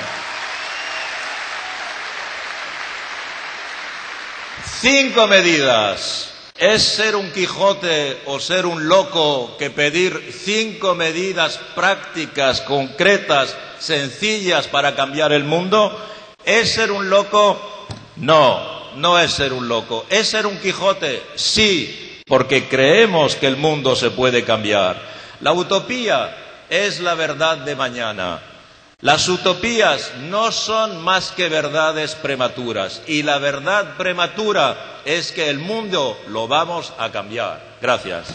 [4.83, 6.33] Cinco medidas.
[6.57, 14.67] ¿Es ser un Quijote o ser un loco que pedir cinco medidas prácticas, concretas, sencillas
[14.67, 15.97] para cambiar el mundo?
[16.43, 17.87] ¿Es ser un loco?
[18.17, 20.05] No, no es ser un loco.
[20.09, 21.23] ¿Es ser un Quijote?
[21.35, 25.01] Sí, porque creemos que el mundo se puede cambiar.
[25.39, 28.52] La utopía es la verdad de mañana.
[29.03, 35.59] Las utopías no son más que verdades prematuras y la verdad prematura es que el
[35.59, 37.61] mundo lo vamos a cambiar.
[37.81, 38.33] Gracias.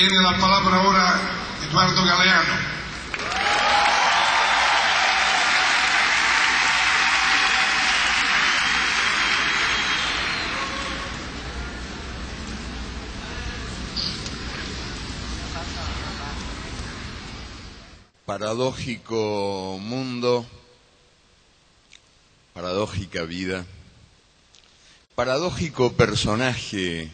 [0.00, 1.20] Tiene la palabra ahora
[1.68, 2.54] Eduardo Galeano.
[18.24, 20.46] Paradójico mundo,
[22.54, 23.66] paradójica vida,
[25.14, 27.10] paradójico personaje,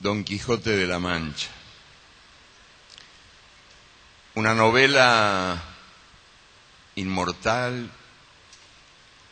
[0.00, 1.53] Don Quijote de la Mancha.
[4.36, 5.62] Una novela
[6.96, 7.88] inmortal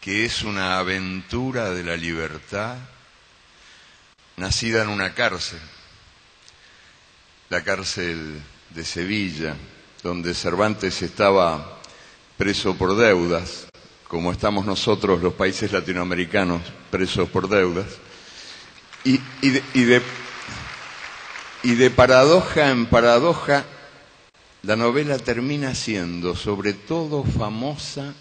[0.01, 2.77] que es una aventura de la libertad
[4.37, 5.59] nacida en una cárcel,
[7.49, 8.41] la cárcel
[8.71, 9.57] de Sevilla,
[10.05, 11.81] donde Cervantes estaba
[12.39, 13.67] preso por deudas,
[14.07, 17.87] como estamos nosotros los países latinoamericanos presos por deudas,
[19.03, 20.03] y, de,
[21.65, 23.65] y de paradoja en paradoja
[24.63, 28.15] la novela termina siendo sobre todo famosa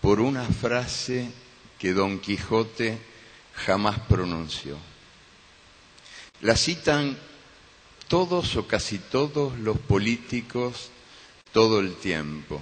[0.00, 1.30] por una frase
[1.78, 2.98] que Don Quijote
[3.54, 4.76] jamás pronunció.
[6.40, 7.16] La citan
[8.08, 10.90] todos o casi todos los políticos
[11.52, 12.60] todo el tiempo.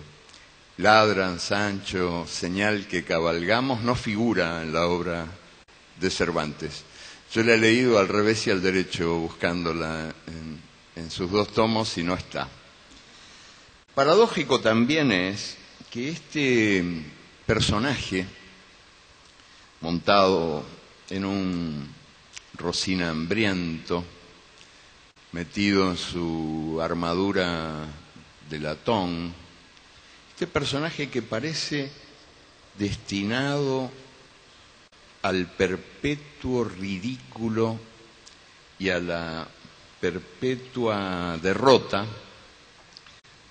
[0.77, 5.27] ladran, Sancho, señal que cabalgamos, no figura en la obra
[5.99, 6.85] de Cervantes.
[7.33, 10.70] Yo la he leído al revés y al derecho, buscándola en,
[11.01, 12.47] en sus dos tomos y no está.
[13.95, 15.57] Paradójico también es
[15.91, 16.85] que este
[17.47, 18.27] personaje,
[19.81, 20.63] montado
[21.09, 21.89] en un
[22.55, 24.05] rocina hambriento,
[25.33, 27.87] metido en su armadura
[28.51, 29.33] de latón,
[30.33, 31.91] este personaje que parece
[32.79, 33.91] destinado
[35.23, 37.79] al perpetuo ridículo
[38.79, 39.49] y a la
[40.01, 42.07] perpetua derrota,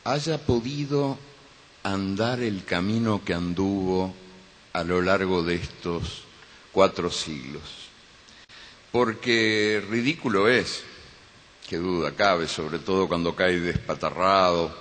[0.04, 1.18] haya podido
[1.84, 4.14] andar el camino que anduvo
[4.74, 6.24] a lo largo de estos
[6.72, 7.64] cuatro siglos.
[8.92, 10.84] Porque ridículo es,
[11.68, 14.76] que duda cabe, sobre todo cuando cae despatarrado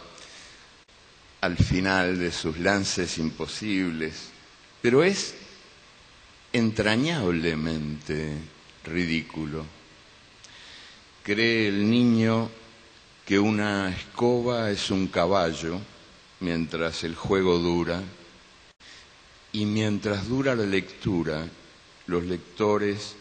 [1.43, 4.31] al final de sus lances imposibles,
[4.81, 5.35] pero es
[6.53, 8.39] entrañablemente
[8.85, 9.78] ridículo.
[11.29, 12.49] Cree el niño
[13.27, 15.79] que una escoba es un caballo
[16.41, 18.03] mientras el juego dura
[19.53, 21.47] y mientras dura la lectura,
[22.07, 23.15] los lectores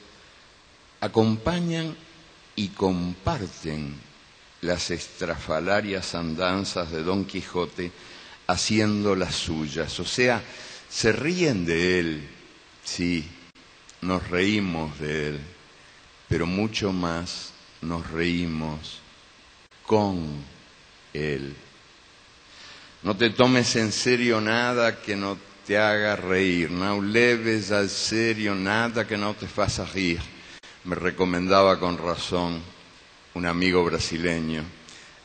[1.02, 1.98] acompañan
[2.56, 3.94] y comparten
[4.62, 7.92] las estrafalarias andanzas de Don Quijote
[8.48, 10.42] haciendo las suyas, o sea,
[10.88, 12.30] se ríen de él,
[12.86, 13.30] sí,
[14.00, 15.40] nos reímos de él,
[16.30, 17.52] pero mucho más
[17.88, 19.00] nos reímos
[19.86, 20.44] con
[21.14, 21.56] él.
[23.04, 28.56] No te tomes en serio nada que no te haga reír, no leves al serio
[28.56, 30.20] nada que no te faça rir,
[30.86, 32.62] me recomendaba con razón
[33.34, 34.64] un amigo brasileño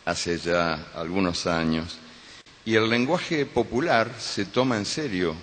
[0.05, 1.99] hace ya algunos años.
[2.65, 5.35] Y el lenguaje popular se toma en serio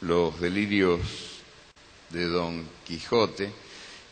[0.00, 1.00] los delirios
[2.10, 3.52] de Don Quijote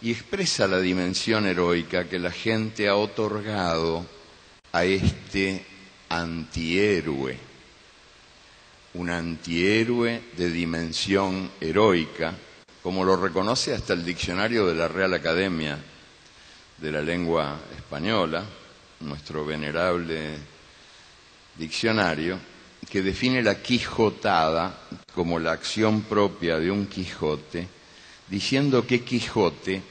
[0.03, 4.07] y expresa la dimensión heroica que la gente ha otorgado
[4.73, 5.65] a este
[6.09, 7.37] antihéroe,
[8.95, 12.35] un antihéroe de dimensión heroica,
[12.83, 15.79] como lo reconoce hasta el diccionario de la Real Academia
[16.79, 18.45] de la Lengua Española,
[19.01, 20.37] nuestro venerable
[21.57, 22.39] diccionario,
[22.89, 24.79] que define la quijotada
[25.15, 27.69] como la acción propia de un Quijote,
[28.31, 29.83] diciendo que Quijote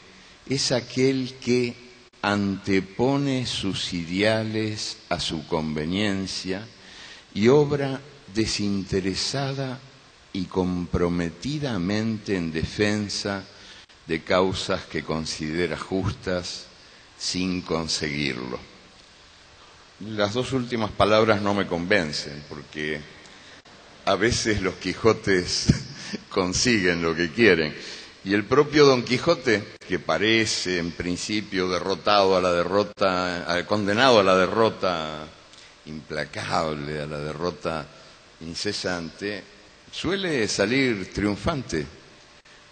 [0.48, 1.76] es aquel que
[2.22, 6.66] antepone sus ideales a su conveniencia
[7.34, 8.02] y obra
[8.34, 9.80] desinteresada
[10.34, 13.44] y comprometidamente en defensa
[14.08, 16.66] de causas que considera justas
[17.18, 18.60] sin conseguirlo.
[20.00, 23.02] Las dos últimas palabras no me convencen porque
[24.06, 25.68] a veces los Quijotes
[26.30, 27.76] consiguen lo que quieren.
[28.30, 34.24] Y el propio Don Quijote, que parece en principio derrotado a la derrota, condenado a
[34.24, 35.26] la derrota
[35.88, 37.88] implacable, a la derrota
[38.42, 39.44] incesante,
[39.92, 41.88] suele salir triunfante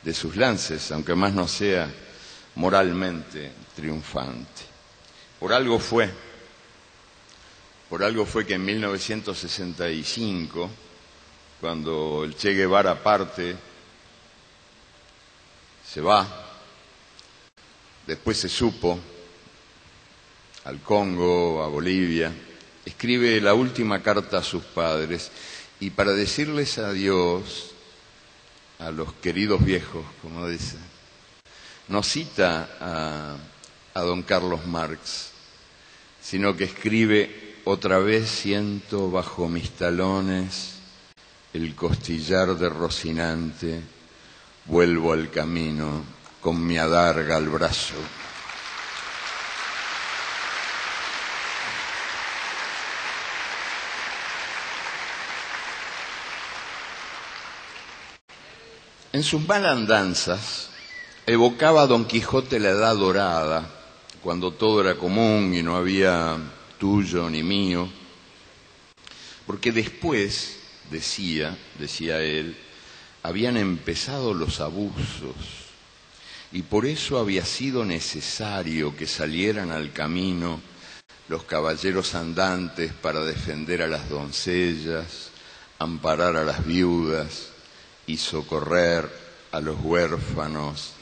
[0.03, 1.89] de sus lances, aunque más no sea
[2.53, 4.61] moralmente triunfante.
[5.39, 6.07] Por algo fue,
[7.89, 10.69] por algo fue que en 1965,
[11.59, 13.55] cuando el Che Guevara parte,
[15.97, 16.27] se va,
[18.05, 18.99] después se supo
[20.65, 22.31] al Congo, a Bolivia,
[22.85, 25.31] escribe la última carta a sus padres
[25.79, 27.71] y para decirles adiós
[28.77, 30.77] a los queridos viejos, como dice,
[31.87, 33.35] no cita a,
[33.95, 35.31] a don Carlos Marx,
[36.21, 40.75] sino que escribe otra vez siento bajo mis talones
[41.53, 43.96] el costillar de Rocinante,
[44.67, 46.03] vuelvo al camino
[46.41, 47.95] con mi adarga al brazo.
[59.13, 60.69] En sus malandanzas
[61.25, 63.67] evocaba a Don Quijote la edad dorada,
[64.21, 66.37] cuando todo era común y no había
[66.77, 67.89] tuyo ni mío,
[69.47, 70.59] porque después,
[70.91, 72.55] decía, decía él,
[73.27, 75.35] habían empezado los abusos
[76.53, 80.61] y por eso había sido necesario que salieran al camino
[81.27, 85.31] los caballeros andantes para defender a las doncellas,
[85.77, 87.49] amparar a las viudas
[88.05, 89.11] y socorrer
[89.51, 90.93] a los huérfanos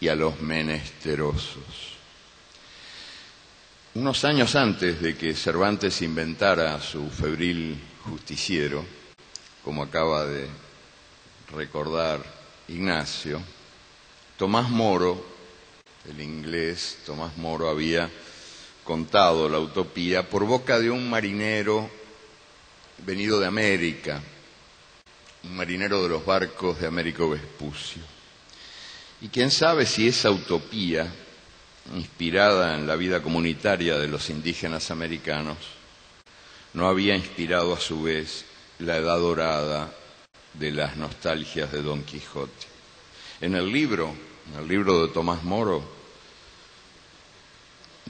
[0.00, 1.92] y a los menesterosos.
[3.96, 8.82] Unos años antes de que Cervantes inventara su febril justiciero,
[9.62, 10.48] como acaba de
[11.54, 12.22] recordar
[12.68, 13.40] Ignacio,
[14.36, 15.24] Tomás Moro,
[16.08, 18.08] el inglés Tomás Moro, había
[18.84, 21.90] contado la utopía por boca de un marinero
[22.98, 24.20] venido de América,
[25.44, 28.02] un marinero de los barcos de Américo Vespucio.
[29.20, 31.12] Y quién sabe si esa utopía,
[31.94, 35.58] inspirada en la vida comunitaria de los indígenas americanos,
[36.72, 38.44] no había inspirado a su vez
[38.78, 39.92] la edad dorada
[40.54, 42.66] de las nostalgias de Don Quijote.
[43.40, 44.14] En el libro,
[44.52, 45.82] en el libro de Tomás Moro,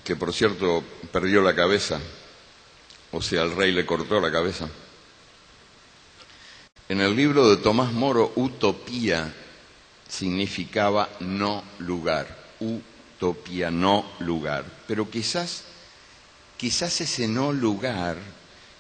[0.03, 0.83] que por cierto
[1.13, 2.01] perdió la cabeza,
[3.13, 4.69] o sea, el rey le cortó la cabeza.
[6.89, 9.33] En el libro de Tomás Moro, utopía
[10.09, 14.65] significaba no lugar, utopía, no lugar.
[14.89, 15.65] Pero quizás,
[16.57, 18.17] quizás ese no lugar,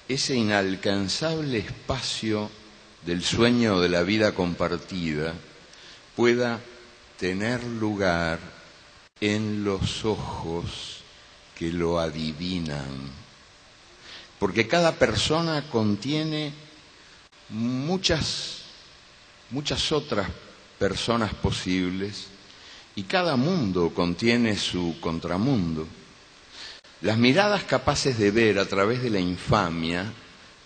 [0.08, 2.50] ese inalcanzable espacio
[3.04, 5.34] del sueño de la vida compartida,
[6.16, 6.60] pueda
[7.18, 8.38] tener lugar
[9.20, 11.02] en los ojos
[11.56, 12.88] que lo adivinan.
[14.38, 16.52] Porque cada persona contiene
[17.50, 18.62] muchas,
[19.50, 20.28] muchas otras
[20.78, 22.28] personas posibles
[22.94, 25.86] y cada mundo contiene su contramundo.
[27.02, 30.12] Las miradas capaces de ver a través de la infamia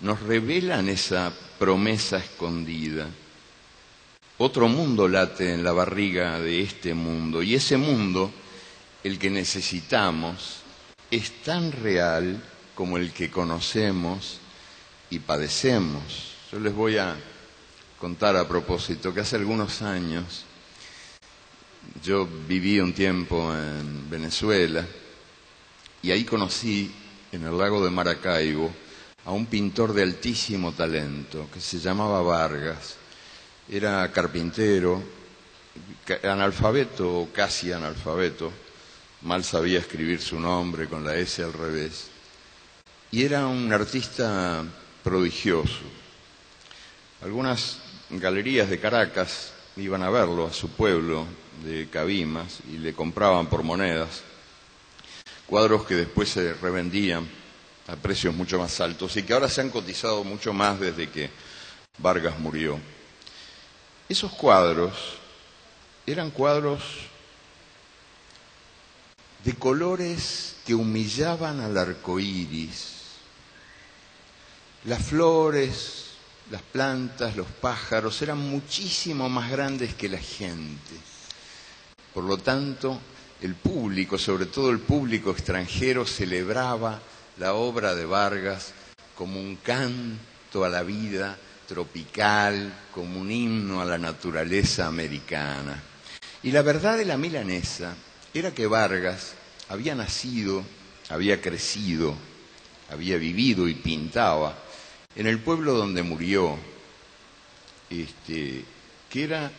[0.05, 3.09] nos revelan esa promesa escondida.
[4.37, 8.31] Otro mundo late en la barriga de este mundo y ese mundo,
[9.03, 10.59] el que necesitamos,
[11.11, 12.39] es tan real
[12.75, 14.41] como el que conocemos
[15.09, 16.35] y padecemos.
[16.53, 17.17] Yo les voy a
[17.99, 20.45] contar a propósito que hace algunos años
[22.03, 24.87] yo viví un tiempo en Venezuela
[26.03, 26.93] y ahí conocí
[27.33, 28.84] en el lago de Maracaibo
[29.25, 32.97] a un pintor de altísimo talento que se llamaba Vargas.
[33.69, 35.03] Era carpintero,
[36.23, 38.53] analfabeto o casi analfabeto,
[39.23, 42.09] mal sabía escribir su nombre con la S al revés.
[43.11, 44.65] Y era un artista
[45.03, 45.81] prodigioso.
[47.23, 47.79] Algunas
[48.11, 51.27] galerías de Caracas iban a verlo a su pueblo
[51.65, 54.23] de Cabimas y le compraban por monedas
[55.47, 57.29] cuadros que después se revendían
[57.87, 61.31] a precios mucho más altos y que ahora se han cotizado mucho más desde que
[61.99, 62.79] Vargas murió.
[64.09, 64.93] Esos cuadros
[66.07, 66.83] eran cuadros
[69.45, 72.93] de colores que humillaban al arco iris.
[74.85, 76.05] Las flores,
[76.51, 80.95] las plantas, los pájaros eran muchísimo más grandes que la gente.
[82.13, 83.01] Por lo tanto,
[83.41, 87.01] el público, sobre todo el público extranjero, celebraba
[87.39, 88.73] la obra de Vargas
[89.17, 95.83] como un canto a la vida tropical, como un himno a la naturaleza americana.
[96.43, 97.95] Y la verdad de la milanesa
[98.33, 99.35] era que Vargas
[99.69, 100.63] había nacido,
[101.09, 102.15] había crecido,
[102.91, 104.57] había vivido y pintaba
[105.17, 106.57] en el pueblo donde murió,
[107.89, 108.65] este,
[109.09, 109.51] que era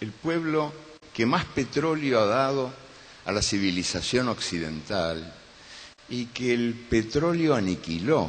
[0.00, 0.72] el pueblo
[1.12, 2.72] que más petróleo ha dado
[3.24, 5.41] a la civilización occidental
[6.12, 8.28] y que el petróleo aniquiló.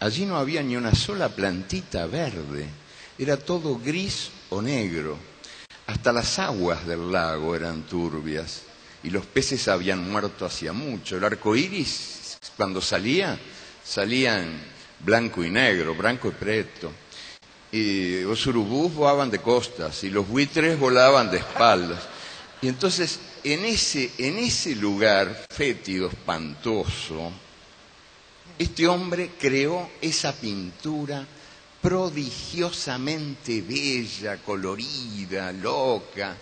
[0.00, 2.68] Allí no había ni una sola plantita verde,
[3.18, 5.16] era todo gris o negro.
[5.86, 8.60] Hasta las aguas del lago eran turbias
[9.02, 11.16] y los peces habían muerto hacía mucho.
[11.16, 13.38] El arco iris, cuando salía,
[13.82, 14.60] salía en
[15.00, 16.92] blanco y negro, blanco y preto.
[17.72, 22.02] Y los urubús volaban de costas y los buitres volaban de espaldas.
[22.60, 27.32] Y entonces en ese, en ese lugar fétido, espantoso,
[28.58, 31.26] este hombre creó esa pintura
[31.80, 36.36] prodigiosamente bella, colorida, loca.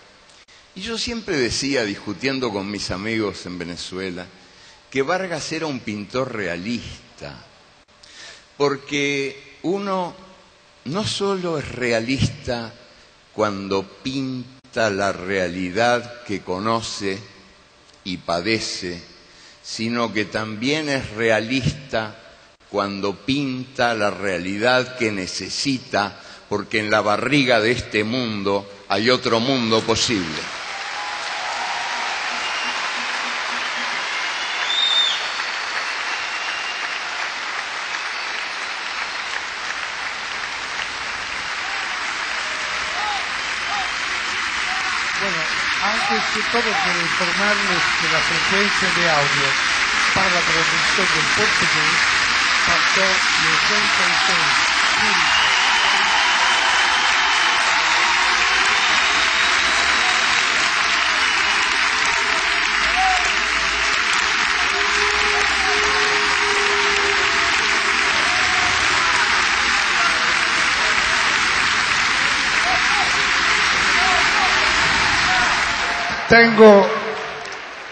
[0.74, 4.26] Y yo siempre decía, discutiendo con mis amigos en Venezuela,
[4.90, 7.44] que Vargas era un pintor realista,
[8.56, 10.14] porque uno
[10.86, 12.72] no solo es realista
[13.34, 17.18] cuando pinta, la realidad que conoce
[18.04, 19.02] y padece,
[19.62, 22.14] sino que también es realista
[22.70, 29.40] cuando pinta la realidad que necesita, porque en la barriga de este mundo hay otro
[29.40, 30.65] mundo posible.
[46.52, 49.48] Todo quiero informarles que la frecuencia de audio
[50.14, 51.96] para la traducción del portugués
[52.66, 55.35] pasó de 86
[76.36, 76.86] tengo,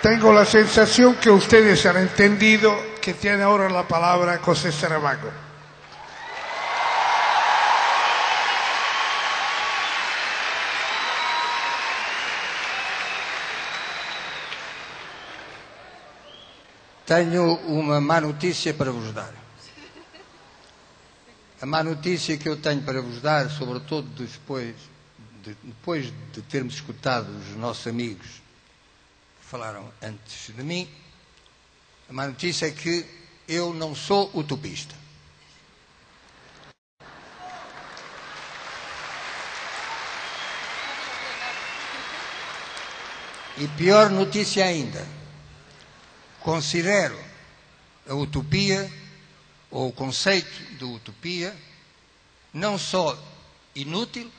[0.02, 5.30] tengo la sensación que ustedes han entendido que tiene ahora la palabra José Saramago.
[17.06, 19.32] Tenho uma má notícia para vos dar.
[21.62, 24.93] A má notícia que eu tenho para vos dar, sobretudo depois
[25.44, 28.26] de, depois de termos escutado os nossos amigos
[29.40, 30.88] que falaram antes de mim,
[32.08, 33.06] a má notícia é que
[33.46, 34.94] eu não sou utopista.
[43.56, 45.06] E pior notícia ainda,
[46.40, 47.16] considero
[48.08, 48.90] a utopia
[49.70, 51.54] ou o conceito de utopia
[52.52, 53.16] não só
[53.74, 54.30] inútil,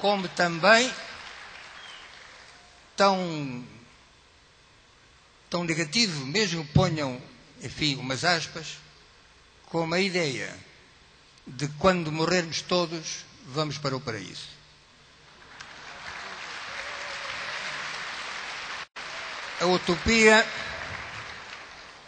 [0.00, 0.92] como também
[2.96, 3.64] tão,
[5.48, 7.20] tão negativo, mesmo ponham,
[7.62, 8.78] enfim, umas aspas,
[9.66, 10.54] como a ideia
[11.46, 14.48] de quando morrermos todos, vamos para o paraíso.
[19.60, 20.46] A utopia,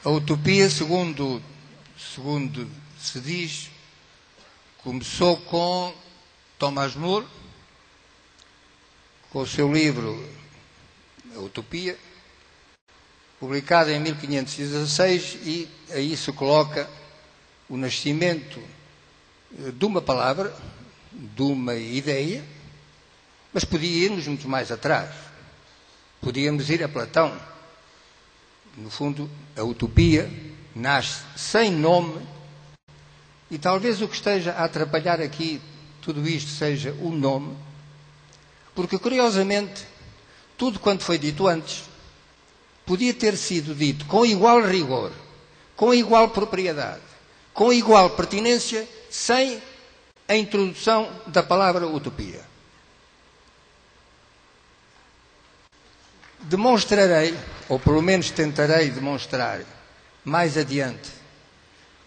[0.03, 1.43] a utopia, segundo,
[1.99, 3.71] segundo se diz,
[4.79, 5.95] começou com
[6.59, 7.27] Thomas More,
[9.33, 10.29] com o seu livro
[11.35, 11.97] A Utopia,
[13.41, 16.87] publicado em 1516, e aí se coloca
[17.67, 18.63] o nascimento
[19.51, 20.55] de uma palavra,
[21.11, 22.45] de uma ideia,
[23.55, 25.15] mas podia irmos muito mais atrás.
[26.21, 27.35] Podíamos ir a Platão.
[28.77, 30.31] No fundo, a utopia
[30.75, 32.21] nasce sem nome
[33.51, 35.61] e talvez o que esteja a atrapalhar aqui
[36.03, 37.57] tudo isto seja o nome,
[38.75, 39.87] porque curiosamente,
[40.57, 41.85] tudo quanto foi dito antes
[42.85, 45.13] podia ter sido dito com igual rigor,
[45.77, 47.03] com igual propriedade,
[47.53, 49.63] com igual pertinência, sem
[50.29, 52.41] a introdução da palavra utopia.
[56.41, 57.37] Demonstrarei,
[57.69, 59.61] ou pelo menos tentarei demonstrar
[60.25, 61.11] mais adiante,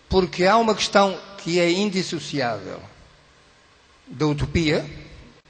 [0.10, 2.82] porque há uma questão que é indissociável
[4.08, 4.86] da utopia,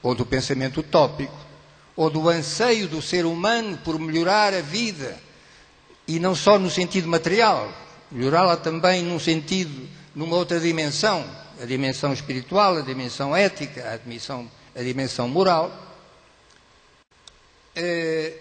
[0.06, 1.36] ou do pensamento utópico,
[1.95, 5.18] ou do anseio do ser humano por melhorar a vida,
[6.08, 7.74] e não só no sentido material,
[8.12, 11.26] melhorá-la também num sentido, numa outra dimensão,
[11.60, 15.76] a dimensão espiritual, a dimensão ética, a dimensão, a dimensão moral,
[17.76, 18.38] eh,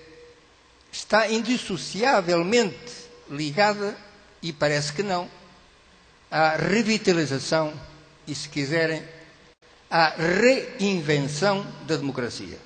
[0.92, 3.96] está indissociavelmente ligada,
[4.42, 5.30] e parece que não,
[6.30, 7.72] à revitalização
[8.26, 9.02] e, se quiserem,
[9.90, 12.58] à reinvenção da democracia.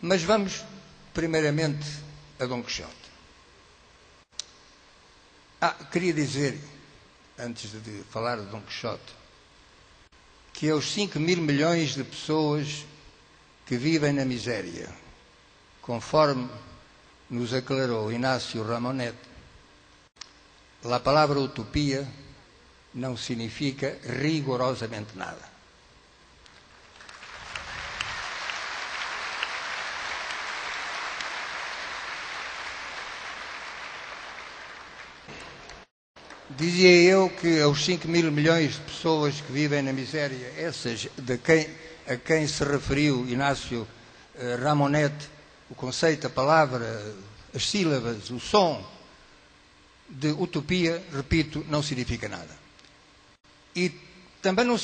[0.00, 0.64] Mas vamos,
[1.12, 1.86] primeiramente,
[2.38, 2.94] a Dom Quixote.
[5.60, 6.58] Ah, queria dizer,
[7.38, 9.14] antes de falar de Dom Quixote,
[10.52, 12.86] que aos 5 mil milhões de pessoas
[13.66, 14.88] que vivem na miséria,
[15.82, 16.48] conforme
[17.28, 19.16] nos aclarou Inácio Ramonet,
[20.82, 22.08] a palavra utopia
[22.94, 25.50] não significa rigorosamente nada.
[36.60, 41.38] Dizia eu que aos 5 mil milhões de pessoas que vivem na miséria, essas de
[41.38, 41.66] quem,
[42.06, 43.86] a quem se referiu Inácio
[44.34, 45.14] eh, Ramonet,
[45.70, 47.14] o conceito, a palavra,
[47.54, 48.84] as sílabas, o som
[50.08, 52.59] de utopia, repito, não significa nada.
[53.74, 53.92] E
[54.42, 54.76] também não,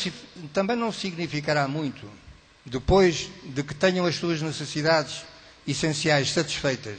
[0.53, 2.09] também não significará muito
[2.64, 5.24] depois de que tenham as suas necessidades
[5.66, 6.99] essenciais satisfeitas,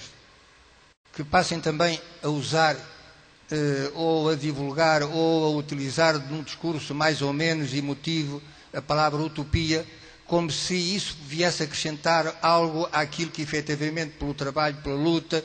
[1.13, 2.75] que passem também a usar
[3.51, 8.41] eh, ou a divulgar ou a utilizar num discurso mais ou menos emotivo
[8.73, 9.85] a palavra utopia,
[10.25, 15.43] como se isso viesse acrescentar algo àquilo que efetivamente pelo trabalho, pela luta,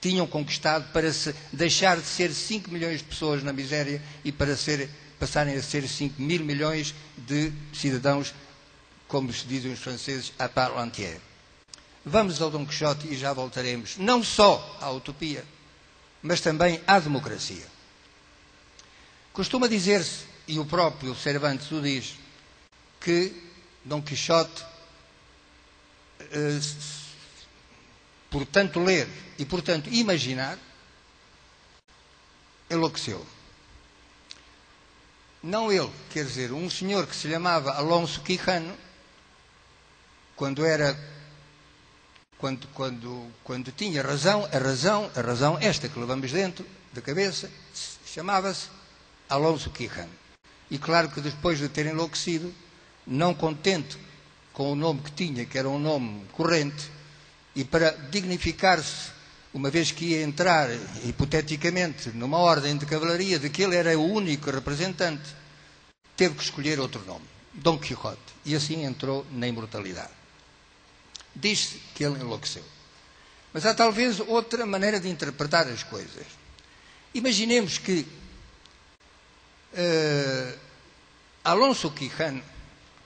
[0.00, 4.56] tinham conquistado para se deixar de ser 5 milhões de pessoas na miséria e para
[4.56, 4.88] ser,
[5.18, 8.34] passarem a ser 5 mil milhões de cidadãos,
[9.08, 11.20] como se dizem os franceses, à part entière.
[12.04, 15.44] Vamos ao Dom Quixote e já voltaremos não só à utopia,
[16.22, 17.66] mas também à democracia.
[19.32, 22.14] Costuma dizer-se, e o próprio Cervantes o diz,
[23.00, 23.34] que
[23.84, 24.64] Dom Quixote,
[26.20, 26.60] eh,
[28.30, 29.08] portanto, ler
[29.38, 30.58] e, portanto, imaginar,
[32.70, 33.24] enlouqueceu.
[35.44, 38.74] Não ele, quer dizer, um senhor que se chamava Alonso Quijano,
[40.34, 40.98] quando era
[42.38, 46.64] quando, quando, quando tinha razão, a razão, a razão esta que levamos dentro
[46.94, 47.50] da cabeça,
[48.06, 48.70] chamava-se
[49.28, 50.08] Alonso Quijano.
[50.70, 52.50] E claro que depois de ter enlouquecido,
[53.06, 53.98] não contente
[54.54, 56.90] com o nome que tinha, que era um nome corrente,
[57.54, 59.10] e para dignificar-se,
[59.54, 60.68] uma vez que ia entrar,
[61.04, 65.22] hipoteticamente, numa ordem de cavalaria, de que ele era o único representante,
[66.16, 70.10] teve que escolher outro nome, Dom Quixote, e assim entrou na imortalidade.
[71.36, 72.64] Diz-se que ele enlouqueceu.
[73.52, 76.26] Mas há talvez outra maneira de interpretar as coisas.
[77.14, 78.04] Imaginemos que
[79.72, 80.58] uh,
[81.44, 82.42] Alonso Quijano,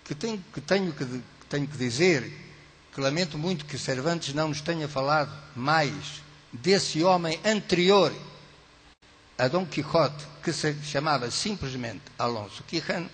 [0.03, 2.33] que que, tenho que, tenho que dizer
[2.95, 8.13] que lamento muito que Cervantes não nos tenha falado mais desse homem anterior
[9.37, 13.09] a Dom Quixote, que se chamava simplesmente Alonso Quijano,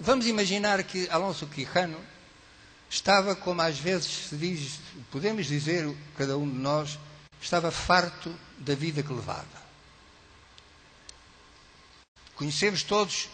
[0.00, 2.00] vamos imaginar que Alonso Quijano
[2.88, 4.80] estava, como às vezes se diz,
[5.10, 6.98] podemos dizer, cada um de nós,
[7.40, 9.64] estava farto da vida que levava.
[12.36, 13.28] Conhecemos todos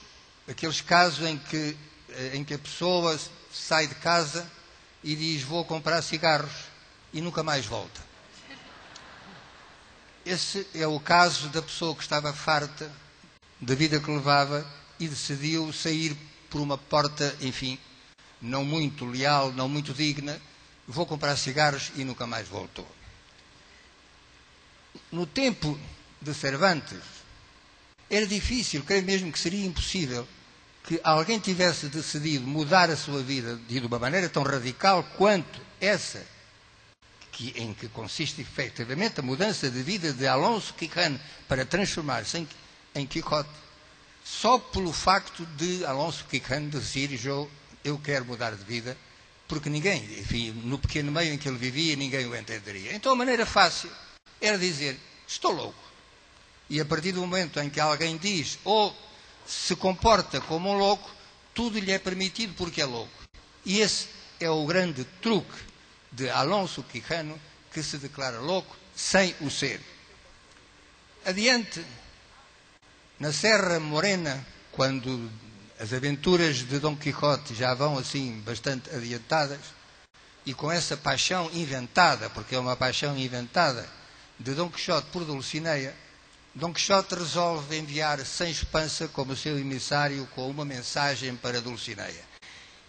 [0.48, 1.76] aqueles casos em que,
[2.08, 3.18] eh, em que a pessoa
[3.52, 4.50] sai de casa
[5.02, 6.52] e diz vou comprar cigarros
[7.12, 8.09] e nunca mais volta.
[10.30, 12.88] Esse é o caso da pessoa que estava farta
[13.60, 14.64] da vida que levava
[15.00, 16.16] e decidiu sair
[16.48, 17.76] por uma porta, enfim,
[18.40, 20.40] não muito leal, não muito digna,
[20.86, 22.86] vou comprar cigarros e nunca mais voltou.
[25.10, 25.76] No tempo
[26.22, 27.00] de Cervantes,
[28.08, 30.28] era difícil, creio mesmo que seria impossível,
[30.84, 36.24] que alguém tivesse decidido mudar a sua vida de uma maneira tão radical quanto essa,
[37.40, 41.18] que, em que consiste efetivamente a mudança de vida de Alonso Quijano
[41.48, 42.48] para transformar-se em,
[42.94, 43.08] em
[44.22, 47.50] só pelo facto de Alonso Quijano decidir eu,
[47.82, 48.94] eu quero mudar de vida,
[49.48, 52.94] porque ninguém, enfim, no pequeno meio em que ele vivia, ninguém o entenderia.
[52.94, 53.90] Então a maneira fácil
[54.38, 55.82] era dizer, estou louco.
[56.68, 58.94] E a partir do momento em que alguém diz ou
[59.46, 61.10] se comporta como um louco,
[61.54, 63.10] tudo lhe é permitido porque é louco.
[63.64, 65.69] E esse é o grande truque
[66.12, 67.38] de Alonso Quijano,
[67.72, 69.80] que se declara louco sem o ser.
[71.24, 71.84] Adiante,
[73.18, 75.30] na Serra Morena, quando
[75.78, 79.60] as aventuras de Dom Quixote já vão assim bastante adiantadas,
[80.44, 83.88] e com essa paixão inventada, porque é uma paixão inventada,
[84.38, 85.94] de Dom Quixote por Dulcinea,
[86.54, 92.24] Dom Quixote resolve enviar Sancho Pança como seu emissário com uma mensagem para Dulcinea.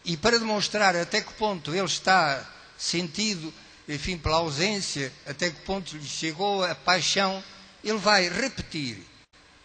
[0.04, 2.46] E para demonstrar até que ponto ele está
[2.82, 3.54] sentido,
[3.88, 7.44] enfim, pela ausência, até que ponto lhe chegou a paixão,
[7.84, 8.98] ele vai repetir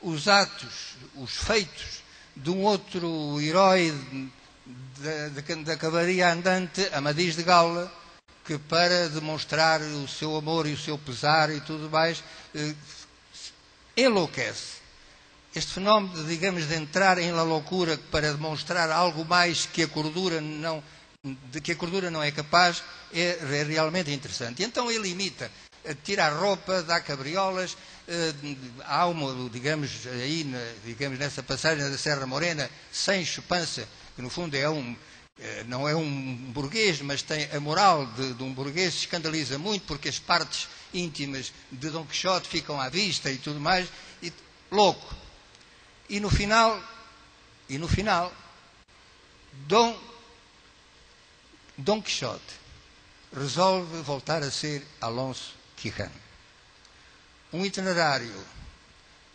[0.00, 2.02] os atos, os feitos
[2.36, 3.94] de um outro herói
[5.64, 7.90] da, cavalaria andante, Amadis de Gaula,
[8.44, 12.22] que para demonstrar o seu amor e o seu pesar e tudo mais,
[12.54, 12.74] eh,
[13.96, 14.76] enlouquece.
[15.54, 20.38] Este fenómeno, digamos, de entrar em la loucura para demonstrar algo mais que a cordura
[20.40, 20.82] não,
[21.51, 24.62] de que a cordura não é capaz, é, é realmente interessante.
[24.62, 25.51] Então ele imita,
[25.85, 27.77] eh, tira a roupa, dá cabriolas,
[28.09, 28.33] eh,
[28.85, 30.47] há uma, digamos, aí,
[30.85, 34.97] digamos, nessa passagem da Serra Morena, sem chupança, que no fundo é um,
[35.39, 39.59] eh, não é um burguês, mas tem a moral de, de um burguês, se escandaliza
[39.59, 43.89] muito porque as partes íntimas de Dom Quixote ficam à vista e tudo mais,
[44.22, 44.33] e,
[44.70, 45.14] louco.
[46.09, 46.81] E no final,
[47.68, 48.33] e no final,
[49.66, 49.99] Dom,
[51.79, 52.55] Dom Quixote
[53.35, 56.11] resolve voltar a ser Alonso Quijano.
[57.53, 58.33] Um itinerário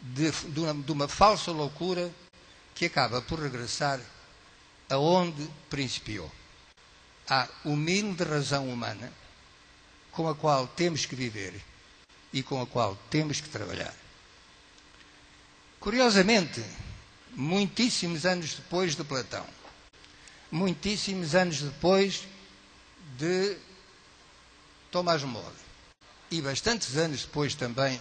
[0.01, 2.11] de, de, uma, de uma falsa loucura
[2.73, 4.01] que acaba por regressar
[4.89, 6.31] aonde principiou.
[7.29, 9.13] À humilde razão humana
[10.11, 11.53] com a qual temos que viver
[12.33, 13.93] e com a qual temos que trabalhar.
[15.79, 16.63] Curiosamente,
[17.35, 19.45] muitíssimos anos depois de Platão,
[20.51, 22.27] muitíssimos anos depois
[23.17, 23.57] de
[24.91, 25.55] Tomás More
[26.29, 27.99] e bastantes anos depois também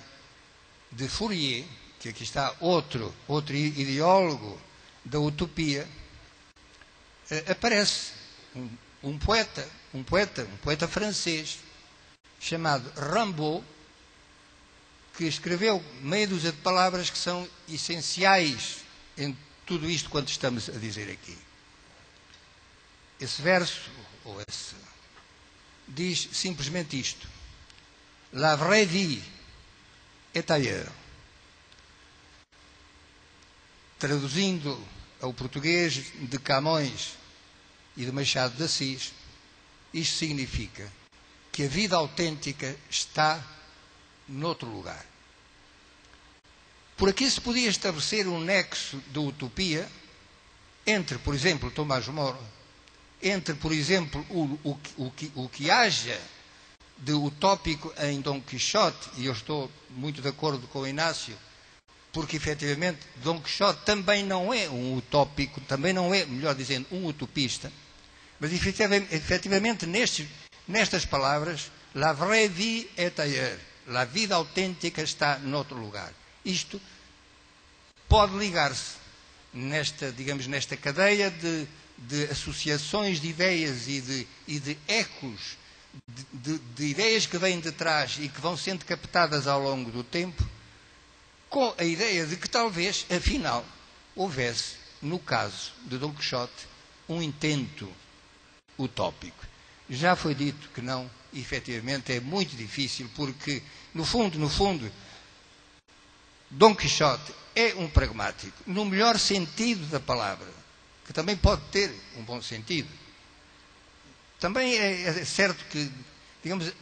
[0.92, 1.64] de Fourier,
[1.98, 4.60] que aqui está outro, outro ideólogo
[5.04, 5.86] da utopia,
[7.30, 8.12] eh, aparece
[8.54, 8.68] um,
[9.02, 11.58] um poeta, um poeta, um poeta francês,
[12.40, 13.64] chamado Rambaud,
[15.16, 18.78] que escreveu meia dúzia de palavras que são essenciais
[19.18, 19.36] em
[19.66, 21.36] tudo isto quanto estamos a dizer aqui.
[23.20, 23.90] Esse verso,
[24.24, 24.74] ou esse,
[25.94, 27.26] diz simplesmente isto:
[28.32, 29.22] La vraie vie
[30.34, 30.92] est ailleurs.
[33.98, 34.82] Traduzindo
[35.20, 37.14] ao português de Camões
[37.96, 39.12] e de Machado de Assis,
[39.92, 40.90] Isto significa
[41.50, 43.44] que a vida autêntica está
[44.28, 45.04] noutro lugar.
[46.96, 49.90] Por aqui se podia estabelecer um nexo de utopia
[50.86, 52.38] entre, por exemplo, Tomás Moro,
[53.22, 56.18] entre, por exemplo, o, o, o, que, o que haja
[56.98, 61.36] de utópico em Dom Quixote, e eu estou muito de acordo com o Inácio,
[62.12, 67.06] porque efetivamente Dom Quixote também não é um utópico, também não é, melhor dizendo, um
[67.06, 67.72] utopista,
[68.38, 69.86] mas efetivamente, efetivamente
[70.66, 76.12] nestas palavras, la vraie vie est ailleurs, a vida autêntica está noutro lugar.
[76.44, 76.80] Isto
[78.08, 78.94] pode ligar-se
[79.52, 81.66] nesta, digamos, nesta cadeia de,
[82.00, 85.58] de associações de ideias e de, e de ecos
[86.08, 89.90] de, de, de, ideias que vêm de trás e que vão sendo captadas ao longo
[89.90, 90.42] do tempo,
[91.48, 93.64] com a ideia de que talvez, afinal,
[94.14, 96.68] houvesse, no caso de Dom Quixote,
[97.08, 97.92] um intento
[98.78, 99.44] utópico.
[99.88, 104.90] Já foi dito que não, efetivamente é muito difícil, porque, no fundo, no fundo,
[106.48, 110.59] Dom Quixote é um pragmático, no melhor sentido da palavra,
[111.10, 112.88] que também pode ter um bom sentido.
[114.38, 115.90] Também é, é certo que,
[116.40, 116.72] digamos,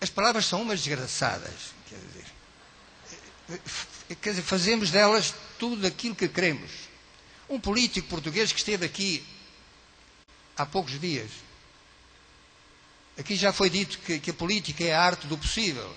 [0.00, 1.72] as palavras são umas desgraçadas.
[1.88, 2.00] Quer
[3.48, 3.62] dizer,
[4.20, 6.68] quer dizer, fazemos delas tudo aquilo que queremos.
[7.48, 9.24] Um político português que esteve aqui
[10.56, 11.30] há poucos dias.
[13.16, 15.94] Aqui já foi dito que, que a política é a arte do possível.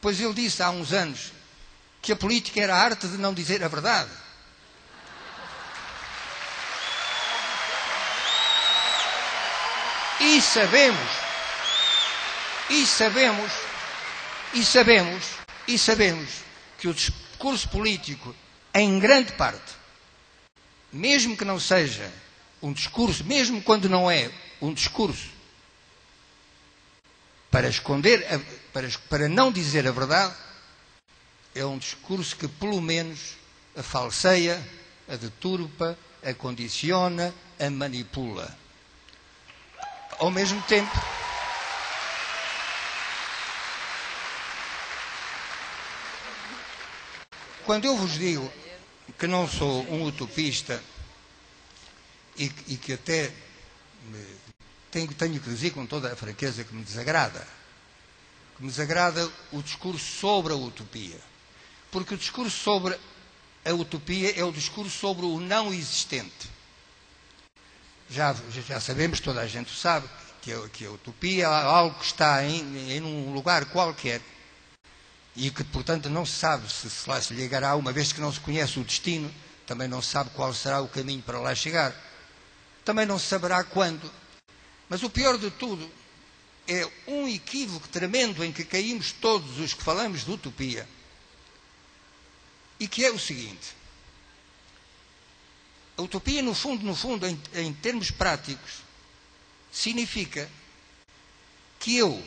[0.00, 1.32] Pois ele disse há uns anos
[2.02, 4.10] que a política era a arte de não dizer a verdade.
[10.20, 11.10] E sabemos,
[12.70, 13.52] e sabemos,
[14.52, 15.24] e sabemos,
[15.68, 16.28] e sabemos
[16.76, 18.34] que o discurso político,
[18.74, 19.76] em grande parte,
[20.92, 22.12] mesmo que não seja
[22.60, 24.28] um discurso, mesmo quando não é
[24.60, 25.30] um discurso
[27.48, 28.26] para esconder,
[28.72, 30.34] para, para não dizer a verdade,
[31.54, 33.36] é um discurso que pelo menos
[33.76, 34.60] a falseia,
[35.08, 38.67] a deturpa, a condiciona, a manipula
[40.18, 40.90] ao mesmo tempo.
[47.64, 48.50] Quando eu vos digo
[49.18, 50.82] que não sou um utopista
[52.36, 53.30] e, e que até
[54.90, 57.46] tenho, tenho que dizer com toda a franqueza que me desagrada,
[58.56, 61.20] que me desagrada o discurso sobre a utopia.
[61.90, 62.98] Porque o discurso sobre
[63.64, 66.48] a utopia é o discurso sobre o não existente.
[68.10, 68.34] Já,
[68.66, 70.08] já sabemos, toda a gente sabe,
[70.40, 74.22] que que a utopia é algo que está em, em um lugar qualquer
[75.36, 78.32] e que, portanto, não se sabe se, se lá se ligará, uma vez que não
[78.32, 79.32] se conhece o destino,
[79.64, 81.94] também não se sabe qual será o caminho para lá chegar.
[82.84, 84.10] Também não se saberá quando.
[84.88, 85.88] Mas o pior de tudo
[86.66, 90.88] é um equívoco tremendo em que caímos todos os que falamos de utopia.
[92.80, 93.76] E que é o seguinte:
[95.98, 98.82] a utopia, no fundo, no fundo, em, em termos práticos,
[99.70, 100.48] significa
[101.80, 102.24] que eu,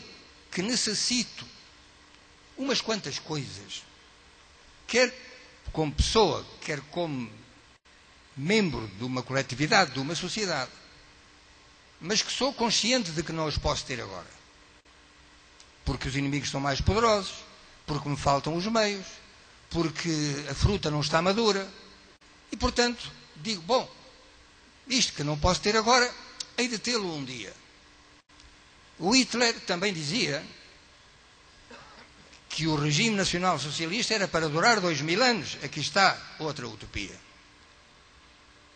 [0.51, 1.47] que necessito
[2.57, 3.83] umas quantas coisas,
[4.85, 5.13] quer
[5.71, 7.31] como pessoa, quer como
[8.35, 10.71] membro de uma coletividade, de uma sociedade,
[12.01, 14.29] mas que sou consciente de que não os posso ter agora.
[15.85, 17.35] Porque os inimigos são mais poderosos,
[17.85, 19.05] porque me faltam os meios,
[19.69, 21.65] porque a fruta não está madura,
[22.51, 23.89] e portanto digo, bom,
[24.87, 26.13] isto que não posso ter agora,
[26.57, 27.53] hei de tê-lo um dia.
[28.99, 30.45] O Hitler também dizia
[32.49, 35.57] que o regime nacional socialista era para durar dois mil anos.
[35.63, 37.17] Aqui está outra utopia.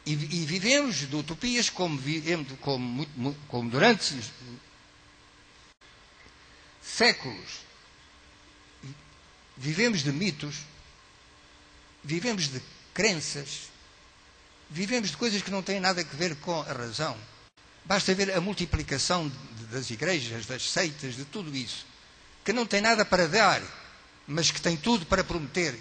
[0.06, 2.00] E, e vivemos de utopias como,
[2.62, 4.16] como, como durante
[6.82, 7.66] séculos.
[9.58, 10.56] Vivemos de mitos,
[12.04, 12.62] vivemos de
[12.94, 13.70] crenças,
[14.76, 17.16] Vivemos de coisas que não têm nada a ver com a razão.
[17.86, 19.32] Basta ver a multiplicação
[19.72, 21.86] das igrejas, das seitas, de tudo isso,
[22.44, 23.62] que não tem nada para dar,
[24.28, 25.80] mas que tem tudo para prometer.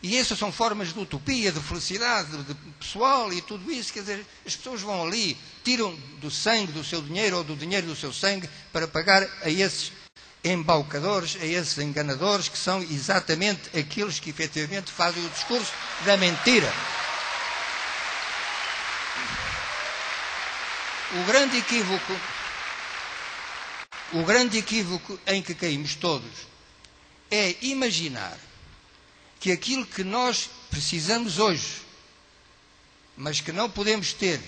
[0.00, 3.92] E essas são formas de utopia, de felicidade de pessoal e tudo isso.
[3.92, 7.88] Quer dizer, as pessoas vão ali, tiram do sangue do seu dinheiro ou do dinheiro
[7.88, 9.90] do seu sangue para pagar a esses
[10.44, 15.72] embaucadores, a esses enganadores, que são exatamente aqueles que efetivamente fazem o discurso
[16.04, 16.72] da mentira.
[21.14, 22.12] O grande equívoco,
[24.14, 26.46] o grande equívoco em que caímos todos
[27.30, 28.38] é imaginar
[29.38, 31.82] que aquilo que nós precisamos hoje,
[33.14, 34.40] mas que não podemos ter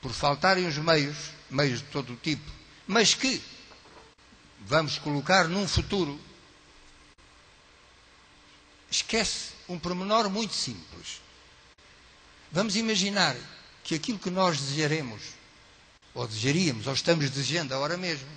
[0.00, 1.16] por faltarem os meios,
[1.48, 2.50] meios de todo o tipo,
[2.84, 3.40] mas que
[4.60, 6.20] vamos colocar num futuro,
[8.90, 11.20] esquece um pormenor muito simples.
[12.50, 13.36] Vamos imaginar
[13.84, 15.22] que aquilo que nós desejaremos,
[16.14, 18.28] ou desejaríamos, ou estamos desejando agora mesmo,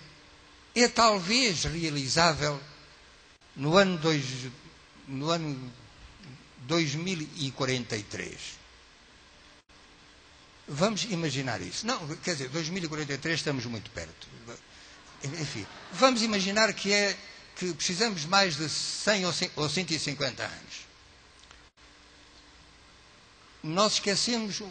[0.73, 2.59] é talvez realizável
[3.55, 4.25] no ano, dois,
[5.07, 5.73] no ano
[6.67, 8.65] 2043.
[10.67, 11.85] Vamos imaginar isso.
[11.85, 14.27] Não, quer dizer, 2043 estamos muito perto.
[15.23, 17.17] Enfim, vamos imaginar que é
[17.55, 20.85] que precisamos mais de 100 ou 150 anos.
[23.63, 24.61] Nós esquecemos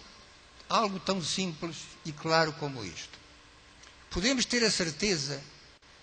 [0.69, 3.19] algo tão simples e claro como isto.
[4.11, 5.43] Podemos ter a certeza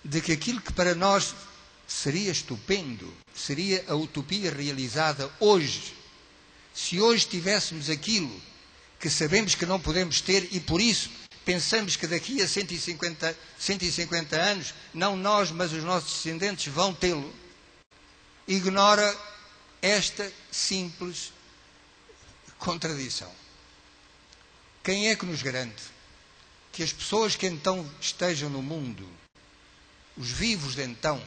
[0.03, 1.36] de que aquilo que para nós
[1.88, 5.93] seria estupendo, seria a utopia realizada hoje,
[6.74, 8.41] se hoje tivéssemos aquilo
[8.99, 11.09] que sabemos que não podemos ter e por isso
[11.43, 17.34] pensamos que daqui a 150, 150 anos, não nós, mas os nossos descendentes vão tê-lo,
[18.47, 19.18] ignora
[19.82, 21.34] esta simples
[22.59, 23.40] contradição.
[24.84, 25.84] Quem é que nos garante
[26.71, 29.07] que as pessoas que então estejam no mundo,
[30.17, 31.21] os vivos de então,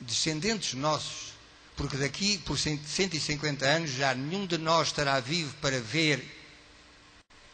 [0.00, 1.32] descendentes nossos,
[1.76, 6.24] porque daqui por 150 anos já nenhum de nós estará vivo para ver.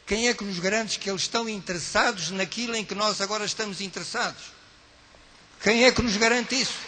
[0.06, 3.80] Quem é que nos garante que eles estão interessados naquilo em que nós agora estamos
[3.80, 4.52] interessados?
[5.62, 6.78] Quem é que nos garante isso?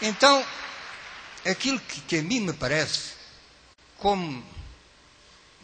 [0.00, 0.46] Então,
[1.44, 3.15] aquilo que, que a mim me parece,
[3.98, 4.44] como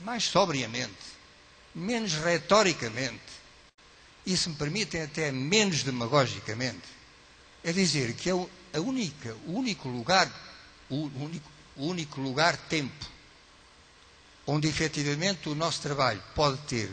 [0.04, 0.94] mais sobriamente,
[1.74, 3.20] menos retoricamente,
[4.24, 6.88] e se me permitem até menos demagogicamente,
[7.64, 10.30] é dizer que é a única, o único lugar,
[10.88, 13.12] o único, o único lugar tempo
[14.46, 16.90] onde efetivamente o nosso trabalho pode ter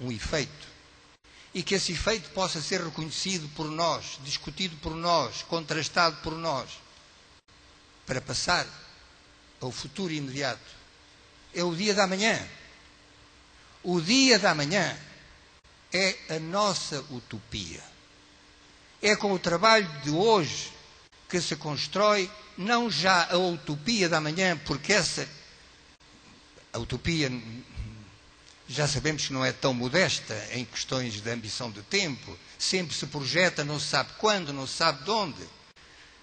[0.00, 0.68] um efeito
[1.54, 6.68] e que esse efeito possa ser reconhecido por nós, discutido por nós, contrastado por nós,
[8.06, 8.66] para passar
[9.60, 10.78] ao futuro imediato,
[11.54, 12.38] é o dia da manhã.
[13.82, 14.96] O dia da manhã
[15.92, 17.82] é a nossa utopia.
[19.00, 20.72] É com o trabalho de hoje
[21.28, 25.28] que se constrói não já a utopia da manhã, porque essa
[26.72, 27.30] a utopia
[28.68, 33.06] já sabemos que não é tão modesta em questões de ambição de tempo, sempre se
[33.06, 35.48] projeta, não se sabe quando, não se sabe de onde.